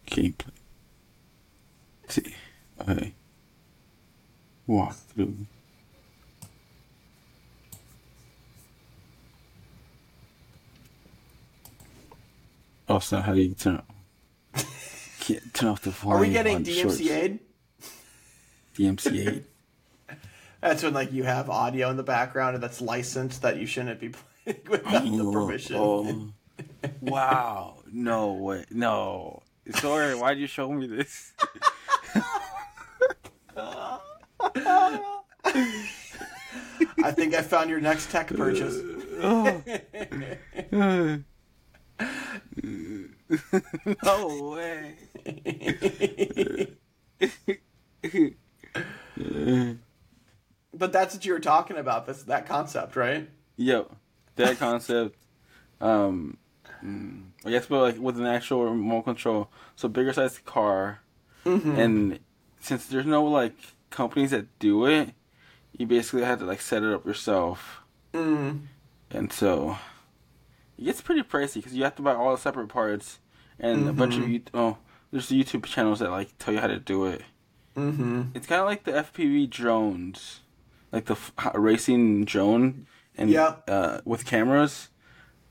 Gameplay. 0.07 0.51
See. 2.09 2.35
Okay. 2.89 3.13
Walk 4.67 4.95
through. 4.95 5.37
Oh, 12.89 12.99
so 12.99 13.21
how 13.21 13.35
do 13.35 13.41
you 13.41 13.55
turn 13.55 13.81
Can't 15.21 15.55
turn 15.55 15.69
off 15.69 15.83
the 15.83 15.91
volume. 15.91 16.17
Are 16.17 16.27
we 16.27 16.33
getting 16.33 16.57
on 16.57 16.65
shorts. 16.65 17.01
DMCA'd? 18.75 19.45
DMCA? 20.09 20.17
That's 20.61 20.83
when 20.83 20.93
like 20.93 21.13
you 21.13 21.25
have 21.25 21.49
audio 21.49 21.91
in 21.91 21.97
the 21.97 22.03
background 22.03 22.55
and 22.55 22.63
that's 22.63 22.83
licensed 22.83 23.41
that 23.41 23.57
you 23.57 23.65
shouldn't 23.67 23.99
be 23.99 24.11
playing 24.45 24.61
without 24.69 25.05
the 25.05 25.23
oh, 25.23 25.33
permission. 25.33 25.77
Oh. 25.77 26.29
wow. 27.01 27.77
No 27.91 28.35
way. 28.35 28.67
No. 28.71 29.43
Sorry, 29.77 30.15
why'd 30.15 30.39
you 30.39 30.47
show 30.47 30.71
me 30.71 30.87
this? 30.87 31.33
I 37.03 37.13
think 37.13 37.35
I 37.35 37.41
found 37.43 37.71
your 37.71 37.81
next 37.81 38.11
tech 38.11 38.29
purchase. 38.29 38.77
no 39.23 39.63
way. 44.53 44.97
But 50.81 50.93
that's 50.93 51.15
what 51.15 51.25
you 51.25 51.33
were 51.35 51.39
talking 51.41 51.77
about. 51.77 52.07
This 52.07 52.23
that 52.25 52.47
concept, 52.47 52.97
right? 52.97 53.29
Yep, 53.57 53.93
that 54.37 54.59
concept. 54.59 55.17
Um, 55.83 56.37
mm, 56.85 57.31
I 57.47 57.51
guess, 57.51 57.65
but 57.65 57.81
like 57.81 57.99
with 57.99 58.19
an 58.19 58.27
actual 58.27 58.65
remote 58.65 59.05
control, 59.05 59.51
so 59.77 59.89
bigger 59.89 60.13
size 60.13 60.37
car, 60.45 61.01
and 61.47 62.19
since 62.61 62.85
there's 62.87 63.07
no 63.07 63.25
like 63.25 63.55
companies 63.89 64.33
that 64.33 64.59
do 64.59 64.85
it, 64.85 65.15
you 65.79 65.87
basically 65.87 66.23
have 66.23 66.39
to 66.41 66.45
like 66.45 66.61
set 66.61 66.83
it 66.83 66.93
up 66.93 67.07
yourself, 67.07 67.81
Mm. 68.13 68.67
and 69.11 69.33
so 69.33 69.79
it 70.77 70.85
gets 70.85 71.01
pretty 71.01 71.23
pricey 71.23 71.55
because 71.55 71.73
you 71.75 71.83
have 71.85 71.97
to 71.97 72.03
buy 72.03 72.15
all 72.15 72.33
the 72.33 72.39
separate 72.39 72.69
parts 72.69 73.21
and 73.59 73.89
a 73.89 73.95
bunch 73.95 74.19
of 74.19 74.29
you. 74.29 74.43
Oh, 74.53 74.77
there's 75.11 75.31
YouTube 75.31 75.65
channels 75.65 76.01
that 76.01 76.11
like 76.11 76.37
tell 76.39 76.53
you 76.53 76.61
how 76.61 76.67
to 76.67 76.79
do 76.79 77.07
it. 77.07 77.23
Mm-hmm. 77.75 78.23
It's 78.35 78.47
kind 78.47 78.61
of 78.61 78.67
like 78.67 78.85
the 78.85 78.93
FPV 78.93 79.49
drones, 79.49 80.41
like 80.93 81.07
the 81.07 81.15
f- 81.15 81.33
racing 81.55 82.25
drone, 82.25 82.87
and 83.17 83.31
Yeah. 83.31 83.57
uh, 83.69 84.01
with 84.05 84.25
cameras. 84.27 84.89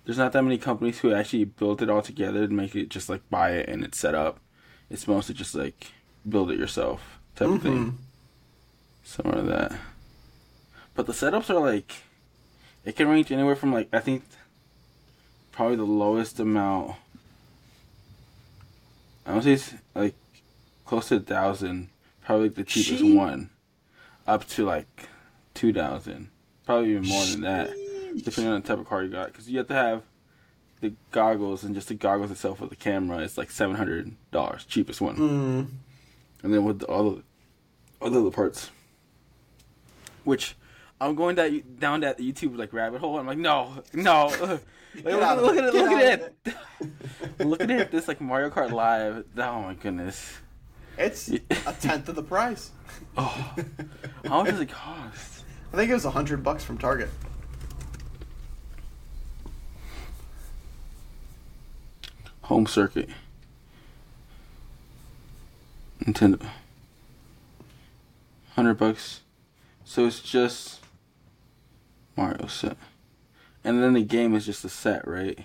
There's 0.05 0.17
not 0.17 0.31
that 0.31 0.43
many 0.43 0.57
companies 0.57 0.99
who 0.99 1.13
actually 1.13 1.43
build 1.43 1.81
it 1.83 1.89
all 1.89 2.01
together 2.01 2.47
to 2.47 2.53
make 2.53 2.75
it 2.75 2.89
just 2.89 3.09
like 3.09 3.21
buy 3.29 3.51
it 3.51 3.69
and 3.69 3.83
it's 3.83 3.99
set 3.99 4.15
up. 4.15 4.39
It's 4.89 5.07
mostly 5.07 5.35
just 5.35 5.53
like 5.53 5.91
build 6.27 6.49
it 6.49 6.57
yourself 6.57 7.19
type 7.35 7.49
of 7.49 7.61
thing. 7.61 7.99
Somewhere 9.03 9.43
like 9.43 9.47
that. 9.69 9.79
But 10.95 11.05
the 11.05 11.13
setups 11.13 11.49
are 11.51 11.59
like, 11.59 11.93
it 12.85 12.95
can 12.95 13.07
range 13.07 13.31
anywhere 13.31 13.55
from 13.55 13.71
like 13.71 13.87
I 13.93 13.99
think 13.99 14.23
probably 15.51 15.75
the 15.75 15.83
lowest 15.83 16.39
amount. 16.39 16.95
I 19.27 19.33
would 19.35 19.43
say 19.43 19.53
it's 19.53 19.73
like 19.93 20.15
close 20.85 21.09
to 21.09 21.17
a 21.17 21.19
thousand. 21.19 21.89
Probably 22.25 22.47
like 22.47 22.55
the 22.55 22.63
cheapest 22.63 23.03
one, 23.03 23.49
up 24.25 24.47
to 24.49 24.65
like 24.65 25.07
two 25.59 25.73
thousand. 25.73 26.29
Probably 26.65 26.91
even 26.91 27.07
more 27.07 27.25
than 27.25 27.41
that, 27.41 27.69
depending 28.23 28.53
on 28.53 28.61
the 28.61 28.67
type 28.67 28.79
of 28.79 28.87
car 28.87 29.03
you 29.03 29.09
got. 29.09 29.27
Because 29.27 29.49
you 29.49 29.57
have 29.57 29.67
to 29.67 29.73
have 29.73 30.03
the 30.79 30.93
goggles 31.11 31.63
and 31.63 31.75
just 31.75 31.89
the 31.89 31.95
goggles 31.95 32.31
itself 32.31 32.61
with 32.61 32.69
the 32.69 32.75
camera. 32.77 33.19
It's 33.19 33.37
like 33.37 33.51
seven 33.51 33.75
hundred 33.75 34.15
dollars, 34.31 34.63
cheapest 34.63 35.01
one. 35.01 35.17
Mm. 35.17 35.67
And 36.43 36.53
then 36.53 36.63
with 36.63 36.81
all 36.83 37.11
the 37.11 37.23
other 38.01 38.19
other 38.19 38.31
parts, 38.31 38.71
which 40.23 40.55
I'm 41.01 41.15
going 41.15 41.35
that 41.35 41.79
down 41.79 42.01
that 42.01 42.19
YouTube 42.19 42.57
like 42.57 42.71
rabbit 42.71 43.01
hole. 43.01 43.19
I'm 43.19 43.27
like, 43.27 43.37
no, 43.37 43.83
no. 43.93 44.59
Like, 44.95 45.05
look, 45.13 45.21
out 45.21 45.37
at, 45.37 45.37
of 45.37 45.43
look 45.43 45.57
at 45.57 45.63
it. 45.65 45.75
Look 47.45 47.61
at 47.61 47.69
it. 47.69 47.79
At 47.79 47.91
this 47.91 48.07
like 48.07 48.19
Mario 48.19 48.49
Kart 48.49 48.71
Live. 48.71 49.23
Oh 49.37 49.61
my 49.61 49.75
goodness. 49.75 50.37
It's 50.97 51.29
a 51.29 51.73
tenth 51.79 52.09
of 52.09 52.15
the 52.15 52.23
price. 52.23 52.71
Oh, 53.15 53.55
how 54.25 54.41
much 54.41 54.51
does 54.51 54.59
it 54.61 54.69
cost? 54.69 55.38
I 55.71 55.77
think 55.77 55.91
it 55.91 55.93
was 55.93 56.05
a 56.05 56.11
hundred 56.11 56.43
bucks 56.43 56.63
from 56.63 56.77
Target. 56.77 57.09
Home 62.43 62.65
circuit. 62.65 63.09
Nintendo. 66.03 66.43
Hundred 68.55 68.75
bucks. 68.75 69.21
So 69.85 70.05
it's 70.05 70.19
just 70.19 70.79
Mario 72.17 72.47
set. 72.47 72.77
And 73.63 73.83
then 73.83 73.93
the 73.93 74.03
game 74.03 74.33
is 74.33 74.45
just 74.45 74.65
a 74.65 74.69
set, 74.69 75.07
right? 75.07 75.39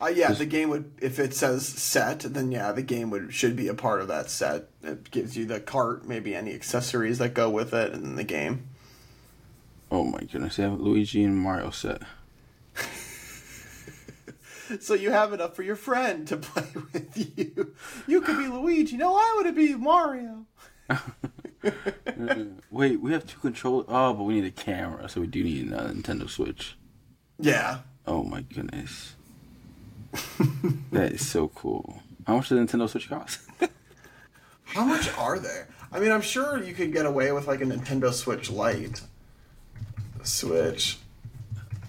Uh, 0.00 0.06
yeah, 0.06 0.30
the 0.30 0.46
game 0.46 0.68
would 0.70 0.92
if 1.00 1.18
it 1.18 1.34
says 1.34 1.66
set, 1.66 2.20
then 2.20 2.52
yeah, 2.52 2.70
the 2.70 2.82
game 2.82 3.10
would 3.10 3.34
should 3.34 3.56
be 3.56 3.66
a 3.66 3.74
part 3.74 4.00
of 4.00 4.06
that 4.06 4.30
set. 4.30 4.68
It 4.82 5.10
gives 5.10 5.36
you 5.36 5.44
the 5.44 5.58
cart, 5.58 6.06
maybe 6.06 6.36
any 6.36 6.54
accessories 6.54 7.18
that 7.18 7.34
go 7.34 7.50
with 7.50 7.74
it, 7.74 7.92
and 7.92 8.04
then 8.04 8.14
the 8.14 8.22
game. 8.22 8.68
Oh 9.90 10.04
my 10.04 10.20
goodness, 10.20 10.56
they 10.56 10.62
have 10.64 10.80
Luigi 10.80 11.24
and 11.24 11.36
Mario 11.36 11.70
set. 11.70 12.02
So 14.80 14.92
you 14.94 15.10
have 15.10 15.32
enough 15.32 15.56
for 15.56 15.62
your 15.62 15.76
friend 15.76 16.26
to 16.28 16.36
play 16.48 16.66
with 16.92 17.16
you. 17.16 17.74
You 18.06 18.20
could 18.20 18.36
be 18.36 18.48
Luigi. 18.48 18.96
No, 18.96 19.16
I 19.16 19.34
would 19.42 19.54
be 19.54 19.74
Mario. 19.74 20.44
Wait, 22.70 23.00
we 23.00 23.12
have 23.12 23.26
two 23.26 23.38
controllers. 23.40 23.86
Oh, 23.88 24.12
but 24.12 24.24
we 24.24 24.34
need 24.34 24.44
a 24.44 24.50
camera, 24.50 25.08
so 25.08 25.20
we 25.22 25.26
do 25.26 25.42
need 25.42 25.72
a 25.72 25.90
Nintendo 25.90 26.28
Switch. 26.28 26.76
Yeah. 27.38 27.78
Oh 28.06 28.22
my 28.24 28.42
goodness. 28.42 29.14
that 30.92 31.12
is 31.12 31.26
so 31.26 31.48
cool. 31.48 32.02
How 32.26 32.36
much 32.36 32.48
does 32.50 32.58
the 32.58 32.64
Nintendo 32.78 32.88
Switch 32.88 33.08
cost? 33.08 33.40
How 34.64 34.84
much 34.84 35.10
are 35.16 35.38
they? 35.38 35.62
I 35.90 35.98
mean, 35.98 36.10
I'm 36.10 36.20
sure 36.20 36.62
you 36.62 36.74
could 36.74 36.92
get 36.92 37.06
away 37.06 37.32
with 37.32 37.46
like 37.46 37.62
a 37.62 37.64
Nintendo 37.64 38.12
Switch 38.12 38.50
Lite. 38.50 39.00
Switch. 40.28 40.98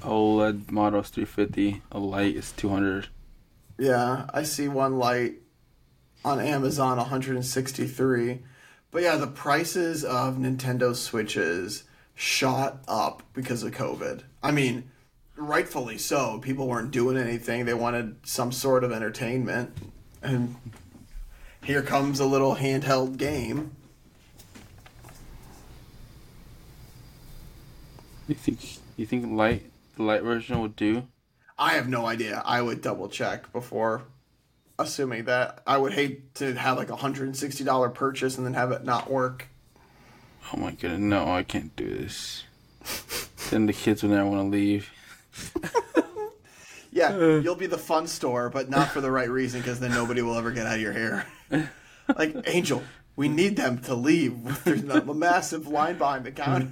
OLED 0.02 0.72
model 0.72 1.02
is 1.02 1.10
350. 1.10 1.82
A 1.92 2.00
Lite 2.00 2.36
is 2.36 2.52
200. 2.54 3.08
Yeah, 3.78 4.28
I 4.34 4.44
see 4.44 4.68
one 4.68 4.98
Lite 4.98 5.36
on 6.24 6.40
Amazon 6.40 6.98
163. 6.98 8.40
But 8.92 9.04
yeah, 9.04 9.18
the 9.18 9.28
prices 9.28 10.04
of 10.04 10.38
Nintendo 10.38 10.96
Switches 10.96 11.84
shot 12.16 12.84
up 12.88 13.24
because 13.34 13.64
of 13.64 13.72
COVID. 13.72 14.24
I 14.42 14.52
mean, 14.52 14.90
rightfully 15.36 15.98
so. 15.98 16.40
People 16.40 16.68
weren't 16.68 16.92
doing 16.92 17.18
anything. 17.18 17.66
They 17.66 17.74
wanted 17.74 18.18
some 18.24 18.52
sort 18.52 18.84
of 18.84 18.92
entertainment. 18.92 19.78
And 20.22 20.56
here 21.64 21.82
comes 21.82 22.20
a 22.20 22.26
little 22.26 22.56
handheld 22.56 23.18
game. 23.18 23.76
You 28.30 28.36
think 28.36 28.60
you 28.96 29.06
think 29.06 29.26
Lite 29.32 29.72
the 29.98 30.04
Lite 30.04 30.22
version 30.22 30.62
would 30.62 30.76
do? 30.76 31.08
I 31.58 31.74
have 31.74 31.90
no 31.90 32.06
idea. 32.06 32.42
I 32.46 32.62
would 32.62 32.82
double 32.82 33.10
check 33.10 33.52
before 33.52 34.04
assuming 34.78 35.26
that. 35.26 35.62
I 35.68 35.78
would 35.78 35.94
hate 35.94 36.36
to 36.36 36.54
have 36.54 36.78
like 36.78 36.90
a 36.90 36.96
$160 36.96 37.94
purchase 37.94 38.38
and 38.38 38.46
then 38.46 38.54
have 38.54 38.72
it 38.72 38.86
not 38.86 39.10
work. 39.10 39.48
Oh 40.54 40.58
my 40.58 40.72
goodness, 40.72 41.00
no, 41.00 41.28
I 41.28 41.44
can't 41.44 41.76
do 41.76 41.90
this. 41.90 42.44
then 43.50 43.66
the 43.66 43.74
kids 43.74 44.04
would 44.04 44.12
never 44.12 44.30
want 44.30 44.52
to 44.52 44.58
leave. 44.58 44.90
Yeah, 46.92 47.10
uh. 47.10 47.40
you'll 47.40 47.56
be 47.56 47.68
the 47.68 47.78
fun 47.78 48.08
store, 48.08 48.50
but 48.50 48.70
not 48.70 48.90
for 48.90 49.00
the 49.00 49.12
right 49.12 49.30
reason 49.30 49.62
because 49.62 49.80
then 49.80 49.92
nobody 49.92 50.22
will 50.22 50.36
ever 50.36 50.52
get 50.52 50.66
out 50.66 50.76
of 50.76 50.82
your 50.82 50.92
hair. 50.92 51.28
like, 52.18 52.36
Angel, 52.46 52.82
we 53.16 53.28
need 53.28 53.56
them 53.58 53.80
to 53.82 53.94
leave. 53.94 54.64
There's 54.64 54.84
a 54.84 55.14
massive 55.14 55.68
line 55.68 55.98
behind 55.98 56.26
the 56.26 56.32
counter. 56.32 56.72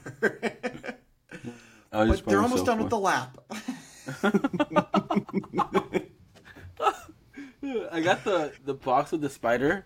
But 2.05 2.25
they're 2.25 2.41
almost 2.41 2.65
done 2.65 2.79
with 2.79 2.89
the 2.89 2.99
lap. 2.99 3.38
I 7.91 8.01
got 8.01 8.23
the 8.23 8.51
the 8.63 8.73
box 8.73 9.12
with 9.12 9.21
the 9.21 9.29
spider, 9.29 9.86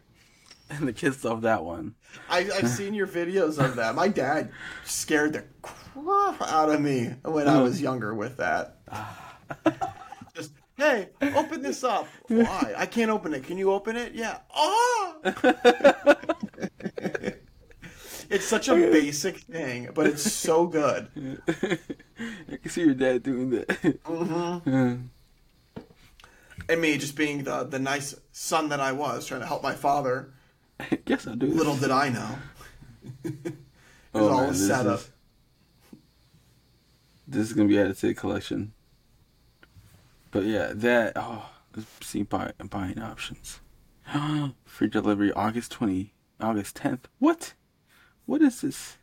and 0.70 0.88
the 0.88 0.94
kids 0.94 1.24
love 1.24 1.42
that 1.42 1.64
one. 1.64 1.96
I, 2.30 2.50
I've 2.54 2.70
seen 2.70 2.94
your 2.94 3.08
videos 3.08 3.64
of 3.64 3.76
that. 3.78 3.96
My 3.96 4.08
dad 4.08 4.52
scared 4.84 5.34
the 5.34 5.44
crap 5.62 6.42
out 6.42 6.70
of 6.70 6.82
me 6.82 7.14
when 7.24 7.48
I 7.48 7.62
was 7.62 7.82
younger 7.82 8.14
with 8.14 8.38
that. 8.38 8.78
Just, 10.36 10.52
hey, 10.78 11.10
open 11.36 11.62
this 11.62 11.84
up. 11.84 12.08
Why? 12.28 12.74
I 12.78 12.86
can't 12.86 13.12
open 13.12 13.34
it. 13.34 13.44
Can 13.44 13.58
you 13.58 13.72
open 13.72 13.96
it? 13.96 14.14
Yeah. 14.14 14.40
Oh! 14.56 15.16
it's 18.32 18.46
such 18.46 18.68
a 18.70 18.76
basic 18.76 19.38
thing, 19.38 19.90
but 19.94 20.08
it's 20.08 20.32
so 20.32 20.66
good. 20.68 21.08
I 21.48 22.56
can 22.58 22.70
see 22.70 22.82
your 22.86 22.94
dad 22.94 23.24
doing 23.24 23.50
that. 23.52 23.68
Mm-hmm. 23.68 25.02
And 26.70 26.82
me 26.82 26.98
just 26.98 27.16
being 27.16 27.44
the, 27.44 27.64
the 27.64 27.80
nice 27.80 28.16
son 28.32 28.70
that 28.70 28.80
I 28.80 28.92
was, 28.92 29.26
trying 29.26 29.42
to 29.42 29.48
help 29.48 29.64
my 29.64 29.74
father. 29.74 30.32
I 30.80 31.00
guess 31.06 31.28
I'll 31.28 31.36
do. 31.36 31.48
Little 31.48 31.76
did 31.76 31.92
I 31.92 32.10
know. 32.10 32.36
It 34.14 34.20
was 34.20 34.24
Oh, 34.24 34.30
all 34.34 34.40
man, 34.42 34.50
a 34.50 34.52
this 34.52 34.62
is- 34.62 35.12
This 37.28 37.48
is 37.48 37.54
gonna 37.54 37.70
be 37.70 37.80
added 37.80 37.98
to 37.98 38.08
the 38.08 38.14
collection. 38.14 38.74
But 40.32 40.44
yeah, 40.44 40.72
that 40.76 41.14
oh, 41.16 41.50
let's 41.76 41.88
see 42.06 42.24
buy, 42.24 42.52
buying 42.70 43.00
options. 43.00 43.62
Free 44.66 44.90
delivery 44.90 45.32
August 45.32 45.72
twenty, 45.72 46.14
August 46.42 46.76
tenth. 46.76 47.08
What? 47.20 47.54
What 48.26 48.42
is 48.42 48.62
this? 48.62 48.98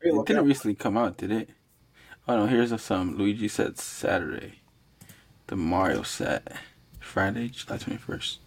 It 0.00 0.26
didn't 0.26 0.46
recently 0.46 0.74
come 0.74 0.96
out, 0.96 1.16
did 1.16 1.30
it? 1.30 1.50
Oh 2.26 2.36
no, 2.36 2.46
here's 2.46 2.72
a 2.72 2.78
some 2.78 3.16
Luigi 3.16 3.48
set 3.48 3.78
Saturday. 3.78 4.60
The 5.46 5.56
Mario 5.56 6.02
set 6.02 6.56
Friday, 7.00 7.48
July 7.48 7.78
twenty 7.78 7.98
first. 7.98 8.38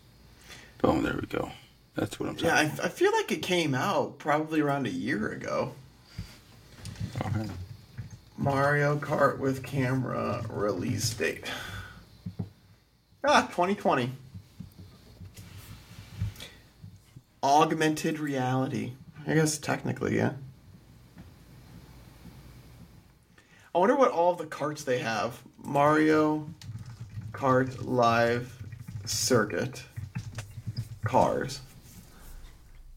Boom, 0.82 1.04
there 1.04 1.16
we 1.16 1.28
go. 1.28 1.52
That's 1.96 2.20
what 2.20 2.30
I'm 2.30 2.36
talking. 2.36 2.50
Yeah, 2.50 2.58
I, 2.58 2.86
I 2.86 2.90
feel 2.90 3.12
like 3.14 3.32
it 3.32 3.42
came 3.42 3.74
out 3.74 4.18
probably 4.18 4.60
around 4.60 4.86
a 4.86 4.92
year 4.92 5.30
ago. 5.32 5.74
Okay. 7.26 7.48
Mario 8.38 8.98
Kart 8.98 9.40
with 9.40 9.64
camera 9.64 10.44
release 10.50 11.14
date. 11.14 11.50
Ah, 13.24 13.44
2020. 13.44 14.12
Augmented 17.45 18.17
reality. 18.17 18.93
I 19.27 19.36
guess 19.36 19.60
technically, 19.60 20.17
yeah. 20.17 20.34
I 23.73 23.77
wonder 23.77 23.95
what 23.95 24.10
all 24.10 24.34
the 24.34 24.47
carts 24.47 24.84
they 24.84 24.97
have. 24.97 25.43
Mario 25.63 26.49
Kart 27.34 27.86
Live 27.86 28.63
Circuit. 29.05 29.84
Cars. 31.03 31.60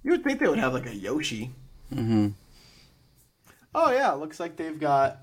You 0.03 0.13
would 0.13 0.25
think 0.25 0.41
they 0.41 0.49
would 0.49 0.59
have 0.59 0.73
like 0.73 0.87
a 0.87 0.95
Yoshi. 0.95 1.51
Mm-hmm. 1.95 2.29
Oh 3.75 3.91
yeah, 3.91 4.13
looks 4.13 4.41
like 4.41 4.57
they've 4.57 4.81
got. 4.81 5.19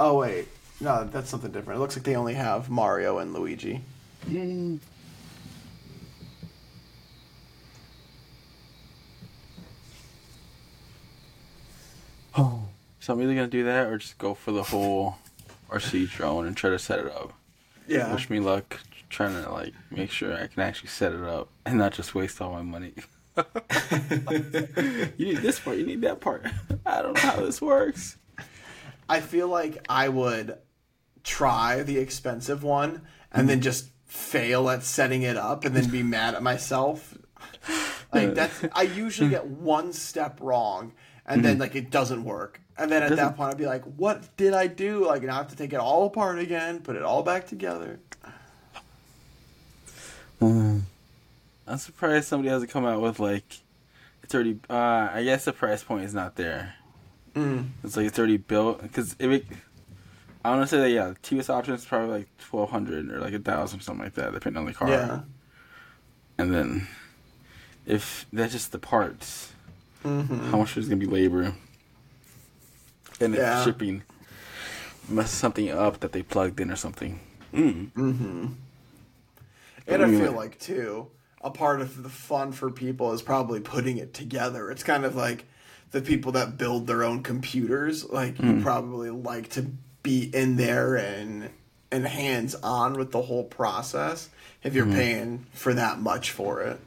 Oh 0.00 0.18
wait, 0.18 0.48
no, 0.80 1.04
that's 1.04 1.30
something 1.30 1.52
different. 1.52 1.78
It 1.78 1.80
looks 1.82 1.94
like 1.94 2.04
they 2.04 2.16
only 2.16 2.34
have 2.34 2.68
Mario 2.68 3.18
and 3.18 3.32
Luigi. 3.32 3.80
Oh. 4.28 4.80
So 13.00 13.14
I'm 13.14 13.22
either 13.22 13.34
gonna 13.34 13.48
do 13.48 13.64
that 13.64 13.86
or 13.86 13.98
just 13.98 14.18
go 14.18 14.34
for 14.34 14.52
the 14.52 14.62
whole 14.62 15.16
RC 15.70 16.10
drone 16.10 16.46
and 16.46 16.56
try 16.56 16.70
to 16.70 16.78
set 16.78 16.98
it 16.98 17.06
up. 17.06 17.32
Yeah. 17.88 18.12
Wish 18.12 18.28
me 18.28 18.40
luck 18.40 18.78
trying 19.08 19.42
to 19.42 19.50
like 19.50 19.74
make 19.90 20.10
sure 20.10 20.34
I 20.34 20.46
can 20.46 20.62
actually 20.62 20.90
set 20.90 21.12
it 21.12 21.22
up 21.22 21.48
and 21.66 21.78
not 21.78 21.92
just 21.92 22.14
waste 22.14 22.40
all 22.40 22.52
my 22.52 22.62
money. 22.62 22.92
you 25.16 25.26
need 25.26 25.38
this 25.38 25.58
part, 25.58 25.78
you 25.78 25.86
need 25.86 26.02
that 26.02 26.20
part. 26.20 26.46
I 26.86 27.02
don't 27.02 27.14
know 27.14 27.20
how 27.20 27.40
this 27.40 27.60
works. 27.60 28.18
I 29.08 29.20
feel 29.20 29.48
like 29.48 29.84
I 29.88 30.08
would 30.08 30.58
try 31.24 31.82
the 31.82 31.98
expensive 31.98 32.62
one 32.62 33.02
and 33.32 33.48
then 33.48 33.56
mm-hmm. 33.58 33.64
just 33.64 33.90
fail 34.04 34.68
at 34.68 34.84
setting 34.84 35.22
it 35.22 35.36
up 35.36 35.64
and 35.64 35.74
then 35.74 35.90
be 35.90 36.02
mad 36.02 36.34
at 36.34 36.42
myself. 36.42 37.16
Like 38.12 38.34
that's 38.34 38.64
I 38.72 38.82
usually 38.82 39.30
get 39.30 39.46
one 39.46 39.92
step 39.92 40.38
wrong 40.40 40.92
and 41.30 41.44
then 41.44 41.58
like 41.58 41.74
it 41.74 41.90
doesn't 41.90 42.24
work. 42.24 42.60
And 42.76 42.90
then 42.90 43.02
at 43.02 43.16
that 43.16 43.36
point 43.36 43.52
I'd 43.52 43.58
be 43.58 43.66
like, 43.66 43.84
what 43.96 44.36
did 44.36 44.54
I 44.54 44.66
do? 44.66 45.06
Like 45.06 45.22
now 45.22 45.34
I 45.34 45.36
have 45.38 45.48
to 45.48 45.56
take 45.56 45.72
it 45.72 45.80
all 45.80 46.06
apart 46.06 46.38
again, 46.38 46.80
put 46.80 46.96
it 46.96 47.02
all 47.02 47.22
back 47.22 47.46
together. 47.46 48.00
I'm 51.70 51.78
surprised 51.78 52.26
somebody 52.26 52.50
hasn't 52.50 52.70
come 52.70 52.84
out 52.84 53.00
with 53.00 53.20
like 53.20 53.60
it's 54.22 54.34
already. 54.34 54.58
Uh, 54.68 55.10
I 55.12 55.22
guess 55.24 55.44
the 55.44 55.52
price 55.52 55.82
point 55.82 56.04
is 56.04 56.14
not 56.14 56.36
there. 56.36 56.74
Mm. 57.34 57.70
It's 57.84 57.96
like 57.96 58.06
it's 58.06 58.18
already 58.18 58.36
built 58.38 58.82
because 58.82 59.16
it. 59.18 59.44
I 60.44 60.50
want 60.50 60.62
to 60.62 60.66
say 60.68 60.78
that 60.78 60.90
yeah, 60.90 61.14
TVS 61.22 61.50
option 61.50 61.74
is 61.74 61.84
probably 61.84 62.18
like 62.18 62.28
twelve 62.38 62.70
hundred 62.70 63.10
or 63.10 63.20
like 63.20 63.34
a 63.34 63.38
thousand 63.38 63.80
something 63.80 64.04
like 64.04 64.14
that, 64.14 64.32
depending 64.32 64.60
on 64.60 64.66
the 64.66 64.72
car. 64.72 64.88
Yeah. 64.88 65.20
And 66.38 66.54
then 66.54 66.88
if 67.86 68.26
that's 68.32 68.52
just 68.52 68.72
the 68.72 68.78
parts, 68.78 69.52
Mm-hmm. 70.04 70.50
how 70.50 70.58
much 70.58 70.76
is 70.76 70.88
gonna 70.88 70.98
be 71.00 71.06
labor? 71.06 71.54
And 73.20 73.34
if 73.34 73.40
Yeah. 73.40 73.64
shipping 73.64 74.02
mess 75.08 75.30
something 75.30 75.68
up 75.70 76.00
that 76.00 76.12
they 76.12 76.22
plugged 76.22 76.60
in 76.60 76.70
or 76.70 76.76
something. 76.76 77.20
Mm. 77.52 77.90
Mm-hmm. 77.92 78.46
And 79.86 80.02
I 80.02 80.10
feel 80.10 80.32
like 80.32 80.58
too, 80.60 81.08
a 81.42 81.50
part 81.50 81.80
of 81.80 82.02
the 82.02 82.08
fun 82.08 82.52
for 82.52 82.70
people 82.70 83.12
is 83.12 83.22
probably 83.22 83.60
putting 83.60 83.96
it 83.98 84.14
together. 84.14 84.70
It's 84.70 84.82
kind 84.84 85.04
of 85.04 85.16
like 85.16 85.46
the 85.90 86.00
people 86.00 86.32
that 86.32 86.56
build 86.56 86.86
their 86.86 87.02
own 87.02 87.22
computers, 87.22 88.08
like 88.08 88.36
Hmm. 88.36 88.58
you 88.58 88.62
probably 88.62 89.10
like 89.10 89.48
to 89.50 89.66
be 90.02 90.30
in 90.34 90.56
there 90.56 90.94
and 90.96 91.50
and 91.92 92.06
hands 92.06 92.54
on 92.62 92.92
with 92.94 93.10
the 93.10 93.22
whole 93.22 93.42
process 93.42 94.28
if 94.62 94.74
you're 94.74 94.86
paying 94.86 95.44
for 95.52 95.74
that 95.74 95.98
much 96.00 96.30
for 96.30 96.60
it. 96.62 96.78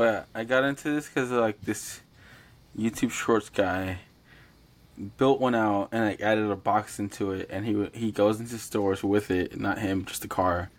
Oh 0.00 0.04
yeah, 0.04 0.24
I 0.34 0.44
got 0.44 0.64
into 0.64 0.94
this 0.94 1.08
because 1.08 1.30
like 1.30 1.60
this 1.60 2.00
YouTube 2.74 3.10
Shorts 3.10 3.50
guy 3.50 3.98
built 5.18 5.40
one 5.40 5.54
out 5.54 5.90
and 5.92 6.06
like 6.06 6.22
added 6.22 6.50
a 6.50 6.56
box 6.56 6.98
into 6.98 7.32
it, 7.32 7.50
and 7.50 7.66
he 7.66 7.90
he 7.92 8.10
goes 8.10 8.40
into 8.40 8.56
stores 8.56 9.04
with 9.04 9.30
it, 9.30 9.60
not 9.60 9.78
him, 9.78 10.06
just 10.06 10.22
the 10.22 10.28
car, 10.28 10.70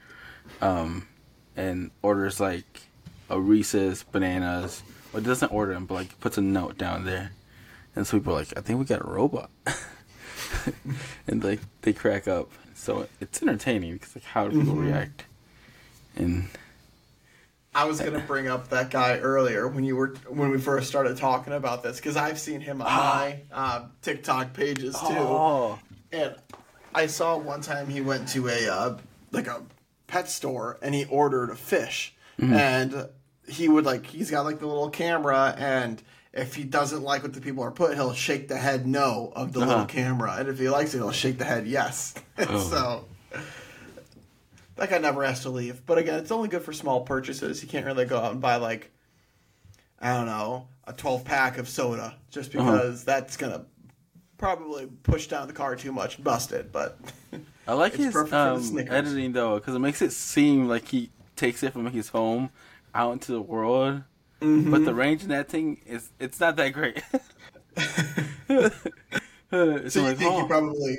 um, 0.60 1.08
and 1.56 1.92
orders 2.02 2.40
like 2.40 2.82
a 3.30 3.40
Reese's 3.40 4.02
bananas. 4.02 4.82
Well, 5.14 5.22
doesn't 5.22 5.52
order 5.52 5.76
them, 5.76 5.86
but 5.86 5.94
like 5.94 6.20
puts 6.20 6.40
a 6.40 6.42
note 6.42 6.80
down 6.80 7.06
there, 7.06 7.32
and 7.96 8.08
so 8.08 8.18
people 8.18 8.34
are 8.34 8.40
like, 8.40 8.58
I 8.58 8.62
think 8.62 8.80
we 8.80 8.86
got 8.86 9.06
a 9.06 9.08
robot, 9.08 9.52
and 11.28 11.44
like 11.44 11.60
they 11.84 11.94
crack 11.94 12.28
up. 12.28 12.50
So 12.74 13.08
it's 13.20 13.40
entertaining 13.40 13.94
because 13.94 14.16
like 14.16 14.26
how 14.26 14.48
do 14.48 14.60
people 14.60 14.78
react, 14.78 15.26
and 16.16 16.48
I 17.74 17.86
was 17.86 18.02
gonna 18.02 18.20
bring 18.20 18.48
up 18.48 18.70
that 18.70 18.90
guy 18.90 19.18
earlier 19.20 19.68
when 19.68 19.84
you 19.84 19.96
were 19.96 20.16
when 20.28 20.50
we 20.52 20.58
first 20.60 20.90
started 20.90 21.16
talking 21.18 21.54
about 21.54 21.84
this 21.84 21.98
because 21.98 22.18
I've 22.18 22.40
seen 22.40 22.60
him 22.62 22.82
on 22.82 22.88
my 22.88 23.42
uh, 23.52 23.86
TikTok 24.02 24.54
pages 24.54 24.94
too. 24.96 25.06
oh, 25.10 25.80
And 26.12 26.36
I 26.94 27.08
saw 27.08 27.38
one 27.38 27.62
time 27.62 27.88
he 27.88 28.02
went 28.02 28.28
to 28.30 28.50
a 28.50 28.68
uh, 28.68 28.98
like 29.32 29.48
a 29.48 29.62
pet 30.08 30.30
store 30.30 30.78
and 30.82 30.94
he 30.94 31.06
ordered 31.06 31.50
a 31.50 31.56
fish, 31.56 32.14
and 32.38 33.08
he 33.48 33.70
would 33.70 33.86
like 33.86 34.06
he's 34.06 34.30
got 34.30 34.44
like 34.46 34.60
the 34.60 34.68
little 34.68 34.90
camera 34.90 35.56
and. 35.58 36.02
If 36.34 36.56
he 36.56 36.64
doesn't 36.64 37.02
like 37.04 37.24
what 37.24 37.34
the 37.34 37.42
people 37.42 37.62
are 37.66 37.72
putting, 37.72 37.98
he'll 37.98 38.14
shake 38.14 38.48
the 38.48 38.56
head 38.56 38.88
no 38.88 39.34
of 39.36 39.52
the 39.52 39.60
little 39.60 39.74
Uh-huh. 39.74 39.86
camera, 39.88 40.38
and 40.40 40.48
if 40.48 40.60
he 40.60 40.70
likes 40.70 40.94
it, 40.94 41.00
he'll 41.00 41.12
shake 41.12 41.38
the 41.38 41.44
head 41.44 41.68
yes. 41.68 42.14
so 42.48 43.04
that 44.76 44.90
guy 44.90 44.98
never 44.98 45.24
has 45.26 45.42
to 45.42 45.50
leave. 45.50 45.86
But 45.86 45.98
again, 45.98 46.20
it's 46.20 46.32
only 46.32 46.50
good 46.50 46.64
for 46.64 46.74
small 46.74 47.02
purchases. 47.02 47.62
You 47.62 47.70
can't 47.70 47.86
really 47.86 48.06
go 48.06 48.18
out 48.20 48.32
and 48.32 48.42
buy 48.42 48.56
like 48.58 48.92
I 50.00 50.14
don't 50.16 50.26
know 50.26 50.68
a 50.86 50.94
twelve 50.94 51.24
pack 51.26 51.58
of 51.58 51.70
soda 51.70 52.16
just 52.30 52.56
Uh-huh. 52.56 52.72
because 52.72 53.04
that's 53.04 53.38
gonna 53.38 53.66
probably 54.38 54.88
push 55.04 55.28
down 55.28 55.48
the 55.48 55.54
car 55.54 55.76
too 55.76 55.92
much 55.92 56.16
and 56.16 56.24
bust 56.24 56.52
it. 56.52 56.72
But 56.72 56.98
I 57.68 57.74
like 57.74 57.94
It's 57.94 58.04
his 58.06 58.14
perfect 58.14 58.32
for 58.32 58.60
the 58.60 58.82
um, 58.82 58.88
editing 58.90 59.34
though, 59.34 59.56
because 59.60 59.76
it 59.76 59.80
makes 59.80 60.02
it 60.02 60.12
seem 60.12 60.68
like 60.68 60.88
he 60.88 61.12
takes 61.36 61.64
it 61.64 61.74
from 61.74 61.86
his 61.92 62.10
home 62.10 62.50
out 62.96 63.14
into 63.14 63.32
the 63.32 63.42
world. 63.42 64.04
Mm-hmm. 64.42 64.72
But 64.72 64.86
the 64.86 64.94
range 64.96 65.22
in 65.24 65.30
that 65.30 65.50
thing 65.50 65.82
is 65.86 66.10
it's 66.20 66.40
not 66.40 66.56
that 66.56 66.70
great. 66.70 67.04
it's 67.78 67.94
so 69.94 70.00
you 70.00 70.06
like, 70.08 70.18
think 70.18 70.32
oh, 70.34 70.42
he 70.42 70.48
probably 70.48 70.98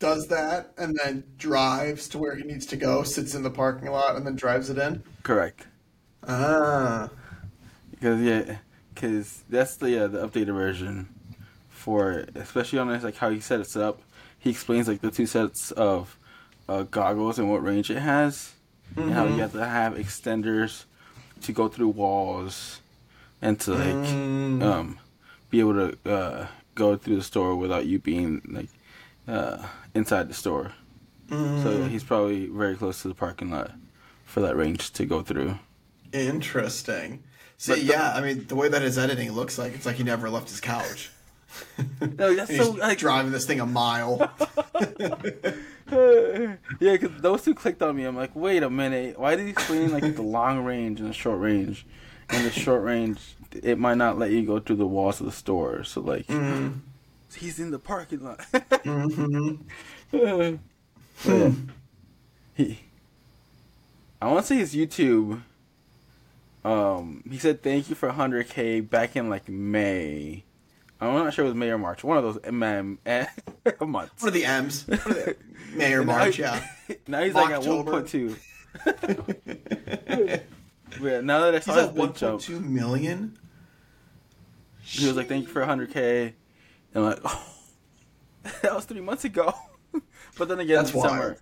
does 0.00 0.28
that 0.28 0.72
and 0.78 0.96
then 1.02 1.24
drives 1.38 2.08
to 2.10 2.18
where 2.18 2.36
he 2.36 2.44
needs 2.44 2.66
to 2.66 2.76
go, 2.76 3.02
sits 3.02 3.34
in 3.34 3.42
the 3.42 3.50
parking 3.50 3.90
lot, 3.90 4.16
and 4.16 4.26
then 4.26 4.36
drives 4.36 4.70
it 4.70 4.78
in? 4.78 5.04
correct. 5.22 5.66
Ah, 6.26 7.10
Because 7.90 8.20
yeah, 8.22 8.58
because 8.94 9.44
that's 9.48 9.76
the 9.76 10.04
uh, 10.04 10.08
the 10.08 10.26
updated 10.26 10.54
version 10.54 11.08
for 11.68 12.12
it, 12.12 12.30
especially 12.36 12.78
on 12.78 12.88
this 12.88 13.04
like 13.04 13.16
how 13.16 13.30
he 13.30 13.40
set 13.40 13.60
it 13.60 13.76
up. 13.76 14.02
He 14.38 14.50
explains 14.50 14.88
like 14.88 15.00
the 15.00 15.10
two 15.10 15.26
sets 15.26 15.70
of 15.72 16.18
uh, 16.68 16.84
goggles 16.84 17.38
and 17.38 17.50
what 17.50 17.62
range 17.62 17.90
it 17.90 18.00
has, 18.00 18.54
and 19.06 19.14
how 19.14 19.26
you 19.26 19.42
have 19.42 19.52
to 19.52 19.66
have 19.66 19.94
extenders 19.94 20.84
to 21.42 21.52
go 21.52 21.68
through 21.68 21.88
walls 21.90 22.80
and 23.42 23.60
to 23.60 23.74
like 23.74 24.18
um 24.60 24.98
be 25.50 25.60
able 25.60 25.74
to 25.74 25.98
uh, 26.10 26.46
go 26.74 26.96
through 26.96 27.16
the 27.16 27.22
store 27.22 27.56
without 27.56 27.86
you 27.86 27.98
being 27.98 28.42
like 28.48 28.70
uh, 29.28 29.58
inside 29.94 30.28
the 30.28 30.34
store. 30.34 30.72
So 31.30 31.84
he's 31.84 32.02
probably 32.04 32.46
very 32.46 32.74
close 32.74 33.02
to 33.02 33.08
the 33.08 33.14
parking 33.14 33.50
lot 33.50 33.72
for 34.24 34.40
that 34.40 34.56
range 34.56 34.92
to 34.94 35.04
go 35.04 35.20
through. 35.22 35.58
interesting. 36.12 37.22
See, 37.58 37.74
the- 37.74 37.80
yeah, 37.82 38.12
I 38.14 38.20
mean, 38.22 38.46
the 38.46 38.54
way 38.54 38.68
that 38.70 38.80
his 38.82 38.96
editing 38.98 39.30
looks 39.32 39.58
like, 39.58 39.74
it's 39.74 39.84
like 39.84 39.96
he 39.96 40.04
never 40.04 40.30
left 40.30 40.48
his 40.48 40.60
couch. 40.60 41.10
No, 42.18 42.34
that's 42.34 42.56
so 42.56 42.70
like 42.72 42.98
driving 42.98 43.32
this 43.32 43.44
thing 43.46 43.60
a 43.60 43.66
mile. 43.66 44.30
yeah, 45.90 46.56
because 46.80 47.10
those 47.20 47.42
two 47.42 47.54
clicked 47.54 47.82
on 47.82 47.96
me. 47.96 48.04
I'm 48.04 48.16
like, 48.16 48.34
wait 48.36 48.62
a 48.62 48.70
minute, 48.70 49.18
why 49.18 49.34
did 49.36 49.44
he 49.44 49.50
explain 49.50 49.90
like 49.92 50.14
the 50.16 50.22
long 50.22 50.64
range 50.64 51.00
and 51.00 51.08
the 51.08 51.14
short 51.14 51.40
range? 51.40 51.86
And 52.30 52.44
the 52.46 52.50
short 52.50 52.82
range, 52.82 53.20
it 53.62 53.78
might 53.78 53.96
not 53.96 54.18
let 54.18 54.30
you 54.30 54.44
go 54.44 54.60
through 54.60 54.76
the 54.76 54.86
walls 54.86 55.20
of 55.20 55.26
the 55.26 55.32
store. 55.32 55.82
So 55.84 56.00
like, 56.02 56.26
he's 57.36 57.58
in 57.58 57.70
the 57.70 57.78
parking 57.78 58.24
lot. 58.24 58.38
mm-hmm. 58.52 59.62
Yeah. 61.24 61.50
He, 62.54 62.78
I 64.22 64.28
want 64.28 64.46
to 64.46 64.46
say 64.46 64.56
his 64.56 64.72
YouTube. 64.74 65.42
Um, 66.64 67.24
he 67.28 67.38
said 67.38 67.62
thank 67.62 67.88
you 67.88 67.96
for 67.96 68.08
100k 68.10 68.88
back 68.88 69.16
in 69.16 69.28
like 69.28 69.48
May. 69.48 70.44
I'm 71.00 71.14
not 71.14 71.32
sure 71.32 71.44
it 71.44 71.48
was 71.48 71.56
May 71.56 71.70
or 71.70 71.78
March. 71.78 72.02
One 72.02 72.16
of 72.16 72.24
those 72.24 72.38
mm, 72.38 72.98
months. 73.86 74.22
What 74.22 74.28
are 74.28 74.30
the 74.30 74.44
M's? 74.44 74.84
What 74.88 75.06
are 75.06 75.12
the, 75.12 75.36
May 75.74 75.92
or 75.92 75.98
And 75.98 76.08
now 76.08 76.18
March, 76.18 76.38
yeah. 76.38 76.66
now 77.06 77.22
he's 77.22 77.34
like 77.34 77.50
at 77.50 77.62
1.2. 77.62 78.36
yeah, 81.00 81.20
now 81.20 81.40
that 81.40 81.54
I 81.54 81.60
saw 81.60 81.74
He's 81.74 81.82
his 81.82 81.90
at 81.90 81.94
1.2 81.94 82.64
million? 82.64 83.38
he 84.80 85.06
was 85.06 85.16
like, 85.16 85.28
"Thank 85.28 85.46
you 85.46 85.52
for 85.52 85.62
100k," 85.62 86.32
and 86.94 87.04
I'm 87.04 87.10
like, 87.10 87.20
"Oh, 87.24 87.46
that 88.62 88.74
was 88.74 88.84
three 88.84 89.00
months 89.00 89.24
ago." 89.24 89.52
but 90.38 90.48
then 90.48 90.60
again, 90.60 90.76
That's 90.84 90.92
summer, 90.92 91.20
wild. 91.20 91.40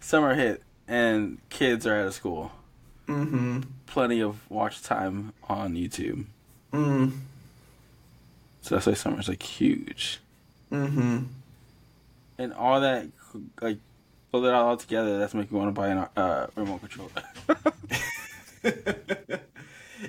summer 0.00 0.34
hit, 0.34 0.62
and 0.88 1.38
kids 1.50 1.86
are 1.86 1.96
out 2.00 2.06
of 2.06 2.14
school. 2.14 2.52
Mm-hmm. 3.08 3.60
Plenty 3.86 4.20
of 4.20 4.48
watch 4.50 4.82
time 4.82 5.32
on 5.48 5.74
YouTube, 5.74 6.24
Mm. 6.72 7.12
so 8.62 8.74
that's 8.74 8.86
why 8.86 8.94
summer's 8.94 9.28
like 9.28 9.42
huge. 9.42 10.18
Mm-hmm. 10.72 11.18
And 12.38 12.52
all 12.52 12.80
that, 12.80 13.06
like, 13.62 13.78
pull 14.32 14.44
it 14.44 14.52
all 14.52 14.76
together. 14.76 15.18
That's 15.18 15.32
making 15.32 15.56
me 15.56 15.64
want 15.64 15.74
to 15.74 15.80
buy 15.80 15.88
a 15.88 16.08
uh, 16.20 16.46
remote 16.56 16.80
control. 16.80 17.10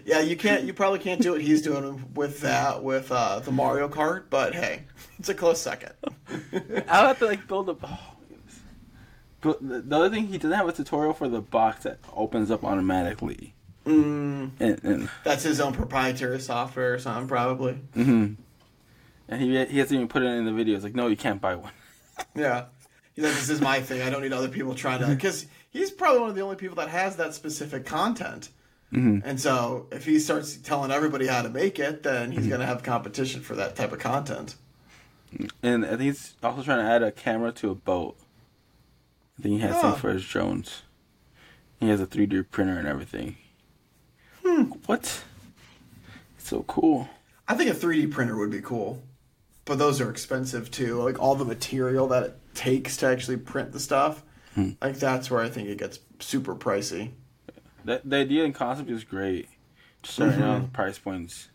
Yeah, 0.08 0.22
you 0.22 0.38
can't. 0.38 0.64
You 0.64 0.74
probably 0.74 1.00
can't 1.00 1.22
do 1.22 1.34
what 1.34 1.42
he's 1.42 1.62
doing 1.62 2.06
with 2.16 2.40
that 2.40 2.82
with 2.82 3.12
uh, 3.12 3.40
the 3.40 3.52
Mario 3.52 3.90
Kart, 3.90 4.24
but 4.30 4.56
hey, 4.56 4.84
it's 5.20 5.28
a 5.28 5.34
close 5.34 5.62
second. 5.62 5.92
I'll 6.88 7.08
have 7.08 7.20
to 7.20 7.26
like 7.26 7.46
build 7.48 7.70
a. 7.70 7.76
Oh, 7.84 8.00
but 9.42 9.68
the 9.68 9.82
the 9.82 9.96
other 9.98 10.10
thing, 10.10 10.28
he 10.28 10.38
doesn't 10.38 10.58
have 10.58 10.68
a 10.68 10.72
tutorial 10.72 11.14
for 11.14 11.28
the 11.28 11.42
box 11.42 11.84
that 11.84 12.00
opens 12.16 12.50
up 12.50 12.64
automatically, 12.64 13.54
Mm, 13.88 14.52
and 14.60 14.84
and, 14.84 15.10
that's 15.24 15.44
his 15.44 15.60
own 15.62 15.74
proprietary 15.74 16.40
software 16.40 16.94
or 16.94 17.00
something, 17.00 17.28
probably. 17.28 17.80
Mm-hmm. 17.96 18.34
and 19.30 19.42
he 19.42 19.66
he 19.66 19.78
hasn't 19.78 19.96
even 19.96 20.08
put 20.08 20.24
it 20.24 20.28
in 20.28 20.46
the 20.46 20.52
video. 20.54 20.76
It's 20.76 20.84
like, 20.84 20.96
no, 20.96 21.08
you 21.08 21.18
can't 21.18 21.42
buy 21.42 21.56
one. 21.56 21.72
Yeah. 22.36 22.66
He's 23.14 23.26
like, 23.26 23.34
this 23.34 23.50
is 23.50 23.62
my 23.62 23.80
thing. 23.80 24.02
I 24.02 24.10
don't 24.10 24.22
need 24.22 24.34
other 24.34 24.48
people 24.48 24.74
trying 24.74 25.00
to. 25.02 25.08
Because 25.08 25.46
he's 25.70 25.92
probably 25.92 26.22
one 26.22 26.30
of 26.30 26.36
the 26.36 26.42
only 26.42 26.56
people 26.56 26.76
that 26.78 26.90
has 26.90 27.16
that 27.18 27.34
specific 27.34 27.86
content. 27.86 28.50
Mhm. 28.94 29.22
And 29.26 29.40
so 29.40 29.88
if 29.92 30.06
he 30.06 30.18
starts 30.20 30.56
telling 30.58 30.92
everybody 30.92 31.28
how 31.28 31.42
to 31.42 31.50
make 31.50 31.78
it, 31.80 32.04
then 32.04 32.32
he's 32.32 32.48
going 32.48 32.62
to 32.62 32.66
have 32.66 32.84
competition 32.84 33.42
for 33.42 33.54
that 33.56 33.76
type 33.76 33.92
of 33.92 34.00
content. 34.00 34.56
And 35.62 35.86
I 35.86 35.90
think 35.90 36.02
he's 36.04 36.36
also 36.42 36.64
trying 36.64 36.80
to 36.80 36.90
add 36.90 37.04
a 37.04 37.12
camera 37.12 37.52
to 37.54 37.70
a 37.70 37.76
boat. 37.76 38.18
I 39.38 39.42
think 39.44 39.56
he 39.56 39.60
has 39.62 39.76
Oh. 39.78 39.82
some 39.82 39.96
for 39.98 40.12
his 40.14 40.26
drones. 40.26 40.84
He 41.80 41.90
has 41.90 42.00
a 42.00 42.08
3D 42.08 42.42
printer 42.44 42.78
and 42.80 42.88
everything. 42.88 43.36
Hmm. 44.44 44.64
What? 44.86 45.24
It's 46.38 46.48
so 46.50 46.64
cool. 46.64 47.10
I 47.48 47.56
think 47.56 47.70
a 47.70 47.74
3D 47.74 48.08
printer 48.08 48.38
would 48.38 48.50
be 48.52 48.62
cool. 48.62 49.04
But 49.66 49.80
those 49.80 50.00
are 50.00 50.10
expensive 50.10 50.72
too. 50.72 51.04
Like 51.04 51.20
all 51.20 51.36
the 51.36 51.44
material 51.44 52.08
that 52.08 52.24
it 52.24 52.40
takes 52.56 52.96
to 52.98 53.08
actually 53.08 53.36
print 53.38 53.74
the 53.74 53.80
stuff. 53.82 54.24
Like 54.82 54.98
that's 54.98 55.30
where 55.30 55.42
I 55.44 55.50
think 55.50 55.68
it 55.70 55.78
gets 55.78 56.00
super 56.20 56.56
pricey. 56.56 57.12
That 57.86 58.10
the 58.10 58.18
idea 58.18 58.44
and 58.44 58.54
concept 58.54 58.90
is 58.90 59.04
great. 59.04 59.48
Just 60.04 60.20
right 60.20 60.38
now, 60.38 60.60
the 60.60 60.68
price 60.68 60.98
points 60.98 61.50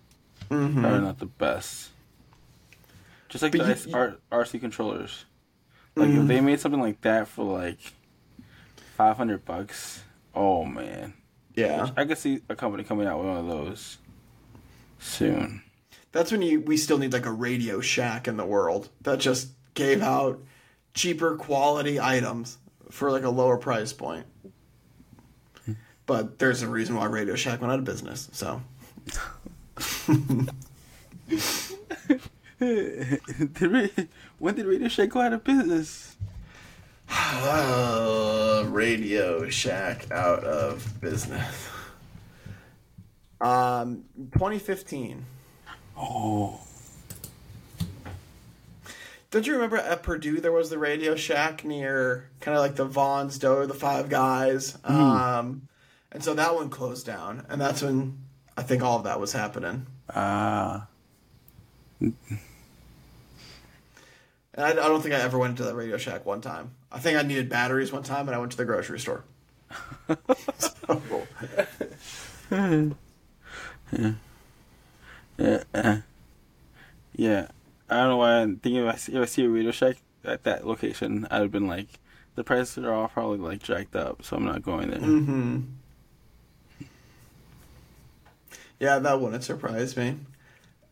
mm-hmm. 0.50 0.84
are 0.84 0.98
not 1.00 1.18
the 1.18 1.26
best. 1.26 1.90
Just 3.28 3.42
like 3.42 3.52
But 3.52 3.66
the 3.66 3.88
you- 3.88 3.96
R- 3.96 4.16
RC 4.30 4.60
controllers. 4.60 5.24
Like 5.94 6.08
if 6.08 6.14
mm-hmm. 6.14 6.26
they 6.26 6.40
made 6.40 6.60
something 6.60 6.80
like 6.80 7.00
that 7.02 7.28
for 7.28 7.44
like 7.44 7.78
five 8.96 9.16
hundred 9.16 9.44
bucks, 9.44 10.02
oh 10.34 10.64
man, 10.64 11.14
Yeah. 11.54 11.90
I 11.96 12.04
could 12.04 12.18
see 12.18 12.40
a 12.48 12.56
company 12.56 12.84
coming 12.84 13.06
out 13.06 13.18
with 13.18 13.28
one 13.28 13.36
of 13.36 13.46
those 13.46 13.98
soon. 14.98 15.62
That's 16.12 16.30
when 16.30 16.42
you 16.42 16.60
we 16.60 16.76
still 16.76 16.98
need 16.98 17.12
like 17.12 17.26
a 17.26 17.32
Radio 17.32 17.80
Shack 17.80 18.26
in 18.26 18.36
the 18.36 18.46
world 18.46 18.88
that 19.02 19.18
just 19.18 19.48
gave 19.74 20.02
out 20.02 20.42
cheaper 20.94 21.36
quality 21.36 22.00
items 22.00 22.58
for 22.90 23.10
like 23.10 23.24
a 23.24 23.30
lower 23.30 23.56
price 23.56 23.92
point. 23.92 24.26
But 26.06 26.38
there's 26.38 26.62
a 26.62 26.68
reason 26.68 26.96
why 26.96 27.06
Radio 27.06 27.34
Shack 27.36 27.60
went 27.60 27.72
out 27.72 27.78
of 27.78 27.84
business. 27.84 28.28
So 28.32 28.60
when 34.38 34.54
did 34.54 34.66
Radio 34.66 34.88
Shack 34.88 35.10
go 35.10 35.20
out 35.20 35.32
of 35.32 35.44
business? 35.44 36.16
Uh, 37.08 38.64
Radio 38.68 39.48
Shack 39.48 40.10
out 40.10 40.44
of 40.44 41.00
business. 41.00 41.68
Um, 43.40 44.04
2015. 44.32 45.24
Oh, 45.96 46.60
Don't 49.30 49.46
you 49.46 49.54
remember 49.54 49.76
at 49.76 50.02
Purdue 50.02 50.40
there 50.40 50.52
was 50.52 50.70
the 50.70 50.78
Radio 50.78 51.16
Shack 51.16 51.64
near 51.64 52.30
kind 52.40 52.56
of 52.56 52.62
like 52.62 52.76
the 52.76 52.84
Von's 52.84 53.38
Dough, 53.38 53.66
the 53.66 53.74
Five 53.74 54.08
Guys, 54.08 54.78
um, 54.84 55.68
and 56.12 56.22
so 56.22 56.34
that 56.34 56.54
one 56.54 56.70
closed 56.70 57.04
down, 57.06 57.44
and 57.48 57.60
that's 57.60 57.82
when 57.82 58.18
I 58.56 58.62
think 58.62 58.82
all 58.82 58.98
of 58.98 59.04
that 59.04 59.18
was 59.18 59.32
happening. 59.32 59.86
ah, 60.14 60.86
And 62.00 62.16
I, 64.56 64.70
I 64.70 64.74
don't 64.74 65.00
think 65.02 65.14
I 65.14 65.20
ever 65.20 65.38
went 65.38 65.56
to 65.58 65.62
the 65.64 65.74
Radio 65.74 65.96
Shack 65.96 66.26
one 66.26 66.40
time. 66.40 66.72
I 66.90 66.98
think 66.98 67.16
I 67.18 67.22
needed 67.22 67.48
batteries 67.48 67.90
one 67.92 68.02
time, 68.02 68.28
and 68.28 68.34
I 68.34 68.38
went 68.38 68.50
to 68.52 68.56
the 68.58 68.64
grocery 68.64 69.00
store. 69.00 69.24
So- 70.58 71.26
yeah, 75.38 75.62
uh, 75.74 75.96
yeah. 77.16 77.48
I 77.88 77.94
don't 77.96 78.08
know 78.08 78.16
why 78.18 78.32
I'm 78.40 78.56
thinking 78.56 78.86
if 78.86 78.94
I 78.94 78.96
see, 78.96 79.12
if 79.14 79.22
I 79.22 79.24
see 79.24 79.44
a 79.44 79.48
Radio 79.48 79.70
Shack 79.70 79.96
at 80.24 80.44
that 80.44 80.66
location, 80.66 81.26
I'd 81.30 81.40
have 81.42 81.50
been 81.52 81.66
like, 81.66 81.88
the 82.34 82.44
prices 82.44 82.84
are 82.84 82.92
all 82.92 83.08
probably 83.08 83.38
like 83.38 83.62
jacked 83.62 83.96
up, 83.96 84.22
so 84.22 84.36
I'm 84.36 84.44
not 84.44 84.62
going 84.62 84.90
there. 84.90 85.00
Mm-hmm. 85.00 85.60
Yeah, 88.82 88.98
that 88.98 89.20
wouldn't 89.20 89.44
surprise 89.44 89.96
me. 89.96 90.16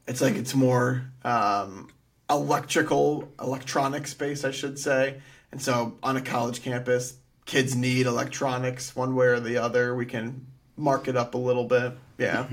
It's 0.06 0.20
like 0.20 0.36
it's 0.36 0.54
more 0.54 1.10
um, 1.24 1.90
electrical, 2.30 3.28
electronic 3.40 4.06
space, 4.06 4.44
I 4.44 4.52
should 4.52 4.78
say. 4.78 5.20
And 5.50 5.60
so 5.60 5.98
on 6.00 6.16
a 6.16 6.20
college 6.20 6.62
campus, 6.62 7.14
kids 7.46 7.74
need 7.74 8.06
electronics 8.06 8.94
one 8.94 9.16
way 9.16 9.26
or 9.26 9.40
the 9.40 9.56
other. 9.56 9.96
We 9.96 10.06
can 10.06 10.46
mark 10.76 11.08
it 11.08 11.16
up 11.16 11.34
a 11.34 11.38
little 11.38 11.64
bit. 11.64 11.94
Yeah. 12.16 12.46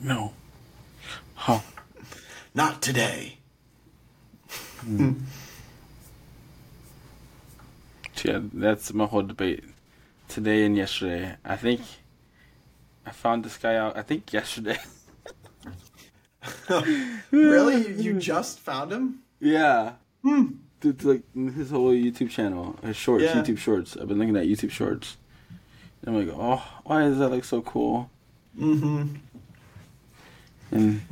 No. 0.00 0.34
Huh. 1.34 1.62
Not 2.54 2.80
today. 2.80 3.38
So, 8.14 8.28
yeah, 8.30 8.40
that's 8.52 8.92
my 8.94 9.06
whole 9.06 9.22
debate 9.22 9.64
today 10.28 10.64
and 10.64 10.76
yesterday. 10.76 11.34
I 11.44 11.56
think 11.56 11.80
I 13.06 13.10
found 13.10 13.44
this 13.44 13.56
guy 13.58 13.76
out. 13.76 13.96
I 13.96 14.02
think 14.02 14.32
yesterday. 14.32 14.78
really? 17.30 17.88
You, 17.88 17.94
you 18.14 18.20
just 18.20 18.58
found 18.60 18.92
him? 18.92 19.20
yeah. 19.40 19.92
To, 20.24 20.92
to, 20.92 21.08
like 21.08 21.54
his 21.54 21.70
whole 21.70 21.92
YouTube 21.92 22.30
channel, 22.30 22.76
his 22.82 22.96
shorts, 22.96 23.24
Yeah. 23.24 23.34
YouTube 23.34 23.58
shorts. 23.58 23.96
I've 23.96 24.08
been 24.08 24.18
looking 24.18 24.36
at 24.36 24.46
YouTube 24.46 24.70
shorts. 24.70 25.16
And 26.04 26.14
I'm 26.16 26.26
like, 26.26 26.36
oh, 26.36 26.62
why 26.84 27.02
does 27.02 27.18
that 27.18 27.28
look 27.28 27.44
so 27.44 27.60
cool? 27.62 28.10
Mm-hmm. 28.58 29.14
And 30.72 31.02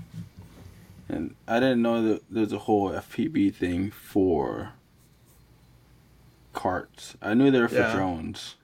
and 1.08 1.34
I 1.46 1.60
didn't 1.60 1.82
know 1.82 2.02
that 2.08 2.22
there's 2.30 2.52
a 2.52 2.58
whole 2.58 2.90
FPV 2.90 3.54
thing 3.54 3.90
for 3.90 4.72
carts. 6.52 7.16
I 7.22 7.34
knew 7.34 7.50
they 7.50 7.60
were 7.60 7.68
for 7.68 7.74
Yeah. 7.76 7.94
drones, 7.94 8.56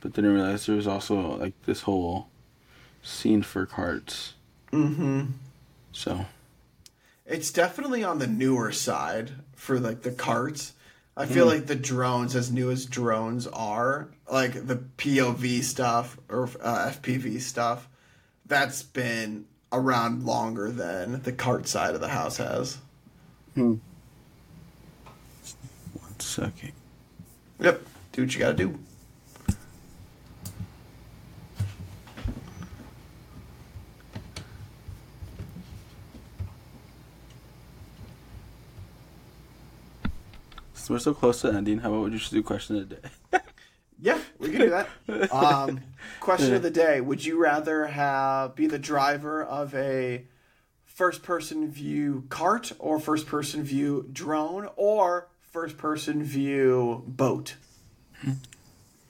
but 0.00 0.12
didn't 0.12 0.32
realize 0.34 0.66
there 0.66 0.76
was 0.76 0.86
also 0.86 1.36
like 1.36 1.54
this 1.64 1.82
whole 1.82 2.28
scene 3.08 3.42
for 3.42 3.66
carts. 3.66 4.34
Mm-hmm. 4.72 5.26
So 5.92 6.26
It's 7.26 7.50
definitely 7.50 8.04
on 8.04 8.18
the 8.18 8.26
newer 8.26 8.72
side 8.72 9.32
for 9.54 9.80
like 9.80 10.02
the 10.02 10.12
carts. 10.12 10.74
I 11.16 11.26
feel 11.26 11.46
like 11.46 11.66
the 11.66 11.74
drones, 11.74 12.36
as 12.36 12.52
new 12.52 12.70
as 12.70 12.86
drones 12.86 13.48
are, 13.48 14.08
like 14.30 14.68
the 14.68 14.76
POV 14.76 15.64
stuff 15.64 16.16
or 16.28 16.44
uh, 16.62 16.92
FPV 16.92 17.40
stuff, 17.40 17.88
that's 18.46 18.84
been 18.84 19.46
around 19.72 20.24
longer 20.24 20.70
than 20.70 21.20
the 21.22 21.32
cart 21.32 21.66
side 21.66 21.96
of 21.96 22.00
the 22.00 22.08
house 22.08 22.36
has. 22.36 22.78
Hmm. 23.54 23.74
one 25.94 26.20
second. 26.20 26.72
Yep, 27.58 27.82
do 28.12 28.22
what 28.22 28.34
you 28.34 28.38
gotta 28.38 28.54
do. 28.56 28.78
So 40.88 40.94
we're 40.94 41.00
so 41.00 41.12
close 41.12 41.42
to 41.42 41.52
ending. 41.52 41.80
How 41.80 41.92
about 41.92 42.04
we 42.04 42.16
just 42.16 42.32
do 42.32 42.42
question 42.42 42.76
of 42.76 42.88
the 42.88 42.94
day? 42.94 43.40
Yeah, 44.00 44.18
we 44.38 44.50
can 44.50 44.60
do 44.60 44.70
that. 44.70 45.32
Um, 45.32 45.80
question 46.20 46.54
of 46.54 46.62
the 46.62 46.70
day: 46.70 47.02
Would 47.02 47.26
you 47.26 47.36
rather 47.36 47.88
have 47.88 48.54
be 48.54 48.66
the 48.66 48.78
driver 48.78 49.42
of 49.42 49.74
a 49.74 50.24
first-person 50.84 51.70
view 51.70 52.24
cart, 52.30 52.72
or 52.78 53.00
first-person 53.00 53.64
view 53.64 54.08
drone, 54.12 54.68
or 54.76 55.28
first-person 55.50 56.22
view 56.22 57.02
boat? 57.06 57.56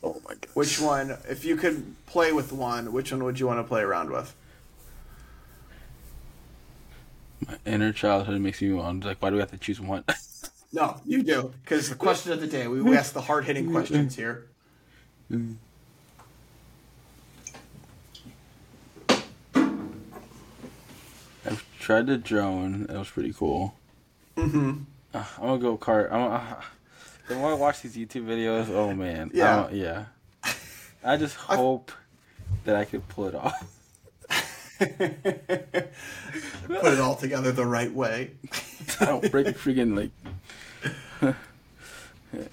Oh 0.03 0.20
my 0.24 0.31
god. 0.31 0.49
Which 0.55 0.81
one? 0.81 1.16
If 1.29 1.45
you 1.45 1.57
could 1.57 1.95
play 2.07 2.33
with 2.33 2.51
one, 2.51 2.93
which 2.93 3.12
one 3.12 3.22
would 3.22 3.39
you 3.39 3.47
want 3.47 3.61
to 3.61 3.64
play 3.64 3.83
around 3.83 4.11
with? 4.11 4.35
My 7.47 7.59
inner 7.64 7.93
childhood 7.93 8.41
makes 8.41 8.62
me 8.62 8.72
want 8.72 9.05
like, 9.05 9.22
why 9.22 9.29
do 9.29 9.35
we 9.37 9.41
have 9.41 9.53
to 9.53 9.59
choose 9.59 9.81
one? 9.81 10.03
No, 10.73 11.01
you 11.07 11.23
do, 11.23 11.53
because 11.62 11.89
the 11.89 11.95
question 11.95 12.33
of 12.33 12.41
the 12.41 12.47
day. 12.47 12.66
We, 12.69 12.83
we 12.83 12.97
ask 12.97 13.12
the 13.12 13.23
hard-hitting 13.23 13.71
questions 13.73 14.14
here. 14.16 14.49
I've 21.47 21.64
tried 21.79 22.07
the 22.07 22.19
drone. 22.19 22.85
That 22.87 22.99
was 22.99 23.09
pretty 23.09 23.33
cool. 23.33 23.75
Mm-hmm. 24.37 24.83
Uh, 25.14 25.25
I'm 25.39 25.43
gonna 25.45 25.59
go 25.59 25.77
cart. 25.77 26.11
I'm. 26.12 26.33
Uh, 26.33 26.41
the 27.29 27.35
more 27.37 27.53
I 27.53 27.55
watch 27.55 27.83
these 27.83 27.97
YouTube 27.97 28.27
videos, 28.27 28.69
oh 28.69 28.95
man, 28.95 29.31
Yeah. 29.33 29.64
I 29.64 29.71
yeah. 29.71 30.05
I 31.05 31.16
just 31.16 31.37
hope 31.37 31.93
that 32.64 32.77
I 32.77 32.85
could 32.85 33.07
pull 33.09 33.27
it 33.29 33.35
off. 33.35 33.75
Put 34.79 34.91
it 36.93 37.01
all 37.01 37.16
together 37.16 37.51
the 37.53 37.64
right 37.66 37.93
way. 37.93 38.33
I 39.01 39.07
don't 39.07 39.31
break 39.31 39.47
the 39.47 39.53
freaking 39.55 39.97
like. 39.97 40.11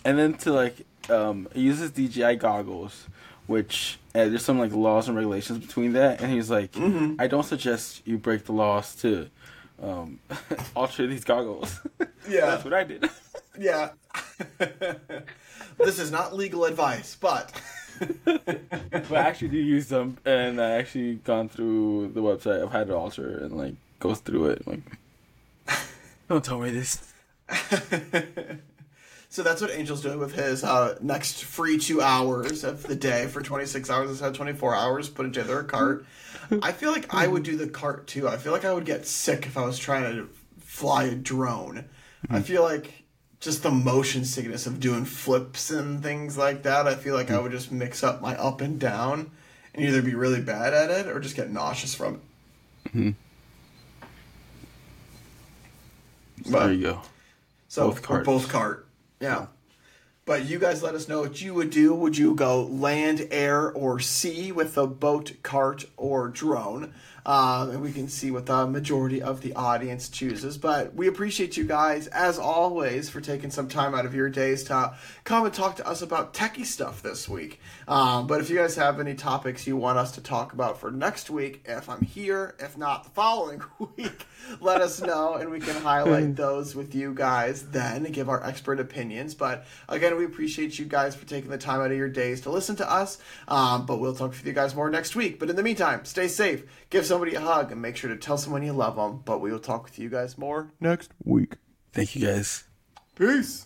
and 0.05 0.17
then 0.19 0.33
to 0.35 0.53
like, 0.53 0.85
um, 1.09 1.47
he 1.53 1.61
uses 1.61 1.91
DJI 1.91 2.35
goggles, 2.35 3.07
which 3.47 3.99
uh, 4.13 4.25
there's 4.25 4.43
some 4.45 4.59
like 4.59 4.71
laws 4.71 5.07
and 5.07 5.15
regulations 5.17 5.59
between 5.59 5.93
that, 5.93 6.21
and 6.21 6.31
he's 6.31 6.49
like, 6.49 6.71
Mm-hmm. 6.73 7.15
I 7.19 7.27
don't 7.27 7.43
suggest 7.45 8.01
you 8.05 8.17
break 8.17 8.45
the 8.45 8.53
laws 8.53 8.95
to, 8.97 9.29
um, 9.81 10.19
alter 10.75 11.07
these 11.07 11.23
goggles. 11.23 11.79
Yeah. 12.27 12.47
that's 12.47 12.63
what 12.63 12.73
I 12.73 12.83
did. 12.83 13.07
Yeah. 13.59 13.89
this 15.77 15.99
is 15.99 16.09
not 16.09 16.33
legal 16.35 16.65
advice, 16.65 17.15
but 17.21 17.51
but 18.25 19.11
I 19.11 19.15
actually 19.17 19.49
do 19.49 19.57
use 19.59 19.89
them, 19.89 20.17
and 20.25 20.59
I 20.59 20.71
actually 20.71 21.15
gone 21.15 21.49
through 21.49 22.13
the 22.15 22.21
website. 22.21 22.63
I've 22.63 22.71
had 22.71 22.89
it 22.89 22.93
alter 22.93 23.37
and 23.37 23.55
like 23.55 23.75
goes 23.99 24.19
through 24.21 24.45
it. 24.45 24.67
Like, 24.67 24.79
don't 26.27 26.43
tell 26.43 26.59
me 26.59 26.71
this. 26.71 27.13
so 29.29 29.43
that's 29.43 29.61
what 29.61 29.71
Angel's 29.71 30.01
doing 30.01 30.19
with 30.19 30.35
his 30.35 30.63
uh, 30.63 30.97
next 31.01 31.43
free 31.43 31.77
two 31.77 32.01
hours 32.01 32.63
of 32.63 32.83
the 32.83 32.95
day 32.95 33.27
for 33.27 33.41
26 33.41 33.89
hours 33.89 34.09
instead 34.09 34.29
of 34.29 34.35
24 34.37 34.75
hours, 34.75 35.09
put 35.09 35.25
it 35.25 35.33
together 35.33 35.59
a 35.59 35.63
cart. 35.63 36.05
I 36.61 36.71
feel 36.71 36.91
like 36.91 37.13
I 37.13 37.27
would 37.27 37.43
do 37.43 37.55
the 37.57 37.67
cart 37.67 38.07
too. 38.07 38.27
I 38.27 38.37
feel 38.37 38.51
like 38.51 38.65
I 38.65 38.73
would 38.73 38.85
get 38.85 39.07
sick 39.07 39.45
if 39.45 39.57
I 39.57 39.65
was 39.65 39.77
trying 39.79 40.03
to 40.15 40.29
fly 40.59 41.05
a 41.05 41.15
drone. 41.15 41.85
I 42.29 42.41
feel 42.41 42.63
like 42.63 43.03
just 43.39 43.61
the 43.63 43.69
motion 43.71 44.25
sickness 44.25 44.65
of 44.65 44.79
doing 44.79 45.05
flips 45.05 45.69
and 45.69 46.01
things 46.01 46.37
like 46.37 46.63
that. 46.63 46.87
I 46.87 46.95
feel 46.95 47.13
like 47.15 47.29
I 47.29 47.39
would 47.39 47.51
just 47.51 47.71
mix 47.71 48.03
up 48.03 48.21
my 48.21 48.35
up 48.37 48.61
and 48.61 48.79
down 48.79 49.31
and 49.73 49.85
either 49.85 50.01
be 50.01 50.15
really 50.15 50.41
bad 50.41 50.73
at 50.73 50.89
it 50.89 51.07
or 51.07 51.19
just 51.19 51.35
get 51.35 51.51
nauseous 51.51 51.93
from 51.93 52.15
it. 52.15 52.21
But- 56.49 56.65
there 56.65 56.73
you 56.73 56.81
go. 56.81 57.01
So 57.75 57.89
Both 57.89 58.03
cart. 58.03 58.23
both 58.23 58.47
cart. 58.47 58.87
Yeah. 59.19 59.47
But 60.23 60.45
you 60.45 60.59
guys 60.59 60.81
let 60.81 60.95
us 60.95 61.09
know 61.09 61.19
what 61.19 61.41
you 61.41 61.53
would 61.53 61.71
do. 61.71 61.93
Would 61.93 62.17
you 62.17 62.33
go 62.33 62.63
land, 62.63 63.27
air, 63.31 63.69
or 63.69 63.99
sea 63.99 64.53
with 64.53 64.77
a 64.77 64.87
boat, 64.87 65.33
cart, 65.43 65.83
or 65.97 66.29
drone? 66.29 66.93
Um, 67.25 67.71
and 67.71 67.81
we 67.81 67.91
can 67.91 68.07
see 68.07 68.31
what 68.31 68.45
the 68.45 68.67
majority 68.67 69.21
of 69.21 69.41
the 69.41 69.53
audience 69.53 70.09
chooses. 70.09 70.57
But 70.57 70.93
we 70.93 71.07
appreciate 71.07 71.57
you 71.57 71.63
guys, 71.63 72.07
as 72.07 72.37
always, 72.37 73.09
for 73.09 73.21
taking 73.21 73.49
some 73.49 73.67
time 73.67 73.95
out 73.95 74.05
of 74.05 74.13
your 74.13 74.29
days 74.29 74.63
to 74.65 74.95
come 75.23 75.45
and 75.45 75.53
talk 75.53 75.77
to 75.77 75.87
us 75.87 76.01
about 76.01 76.33
techie 76.33 76.65
stuff 76.65 77.01
this 77.01 77.27
week. 77.27 77.59
Um, 77.87 78.27
but 78.27 78.41
if 78.41 78.49
you 78.49 78.57
guys 78.57 78.75
have 78.75 78.99
any 78.99 79.15
topics 79.15 79.65
you 79.65 79.77
want 79.77 79.97
us 79.97 80.11
to 80.13 80.21
talk 80.21 80.53
about 80.53 80.79
for 80.79 80.91
next 80.91 81.29
week, 81.29 81.63
if 81.65 81.89
I'm 81.89 82.01
here, 82.01 82.55
if 82.59 82.77
not 82.77 83.03
the 83.03 83.09
following 83.11 83.61
week, 83.97 84.25
let 84.59 84.81
us 84.81 85.01
know 85.01 85.35
and 85.35 85.49
we 85.49 85.59
can 85.59 85.75
highlight 85.81 86.35
those 86.35 86.75
with 86.75 86.93
you 86.93 87.13
guys 87.13 87.67
then 87.69 88.05
and 88.05 88.13
give 88.13 88.29
our 88.29 88.43
expert 88.43 88.79
opinions. 88.79 89.33
But 89.33 89.65
again, 89.89 90.17
we 90.17 90.25
appreciate 90.25 90.77
you 90.77 90.85
guys 90.85 91.15
for 91.15 91.25
taking 91.25 91.49
the 91.49 91.57
time 91.57 91.81
out 91.81 91.91
of 91.91 91.97
your 91.97 92.09
days 92.09 92.41
to 92.41 92.51
listen 92.51 92.75
to 92.77 92.91
us. 92.91 93.17
Um, 93.47 93.85
but 93.85 93.99
we'll 93.99 94.15
talk 94.15 94.31
with 94.31 94.45
you 94.45 94.53
guys 94.53 94.75
more 94.75 94.89
next 94.89 95.15
week. 95.15 95.39
But 95.39 95.49
in 95.49 95.55
the 95.55 95.63
meantime, 95.63 96.05
stay 96.05 96.27
safe, 96.27 96.63
give 96.89 97.05
somebody 97.15 97.35
a 97.35 97.39
hug, 97.39 97.71
and 97.71 97.81
make 97.81 97.95
sure 97.95 98.09
to 98.09 98.17
tell 98.17 98.37
someone 98.37 98.61
you 98.61 98.73
love 98.73 98.97
them. 98.97 99.21
But 99.23 99.39
we 99.39 99.49
will 99.49 99.59
talk 99.59 99.85
with 99.85 99.97
you 99.97 100.09
guys 100.09 100.37
more 100.37 100.73
next 100.81 101.11
week. 101.23 101.55
Thank 101.93 102.13
you 102.13 102.27
guys. 102.27 102.65
Peace. 103.15 103.64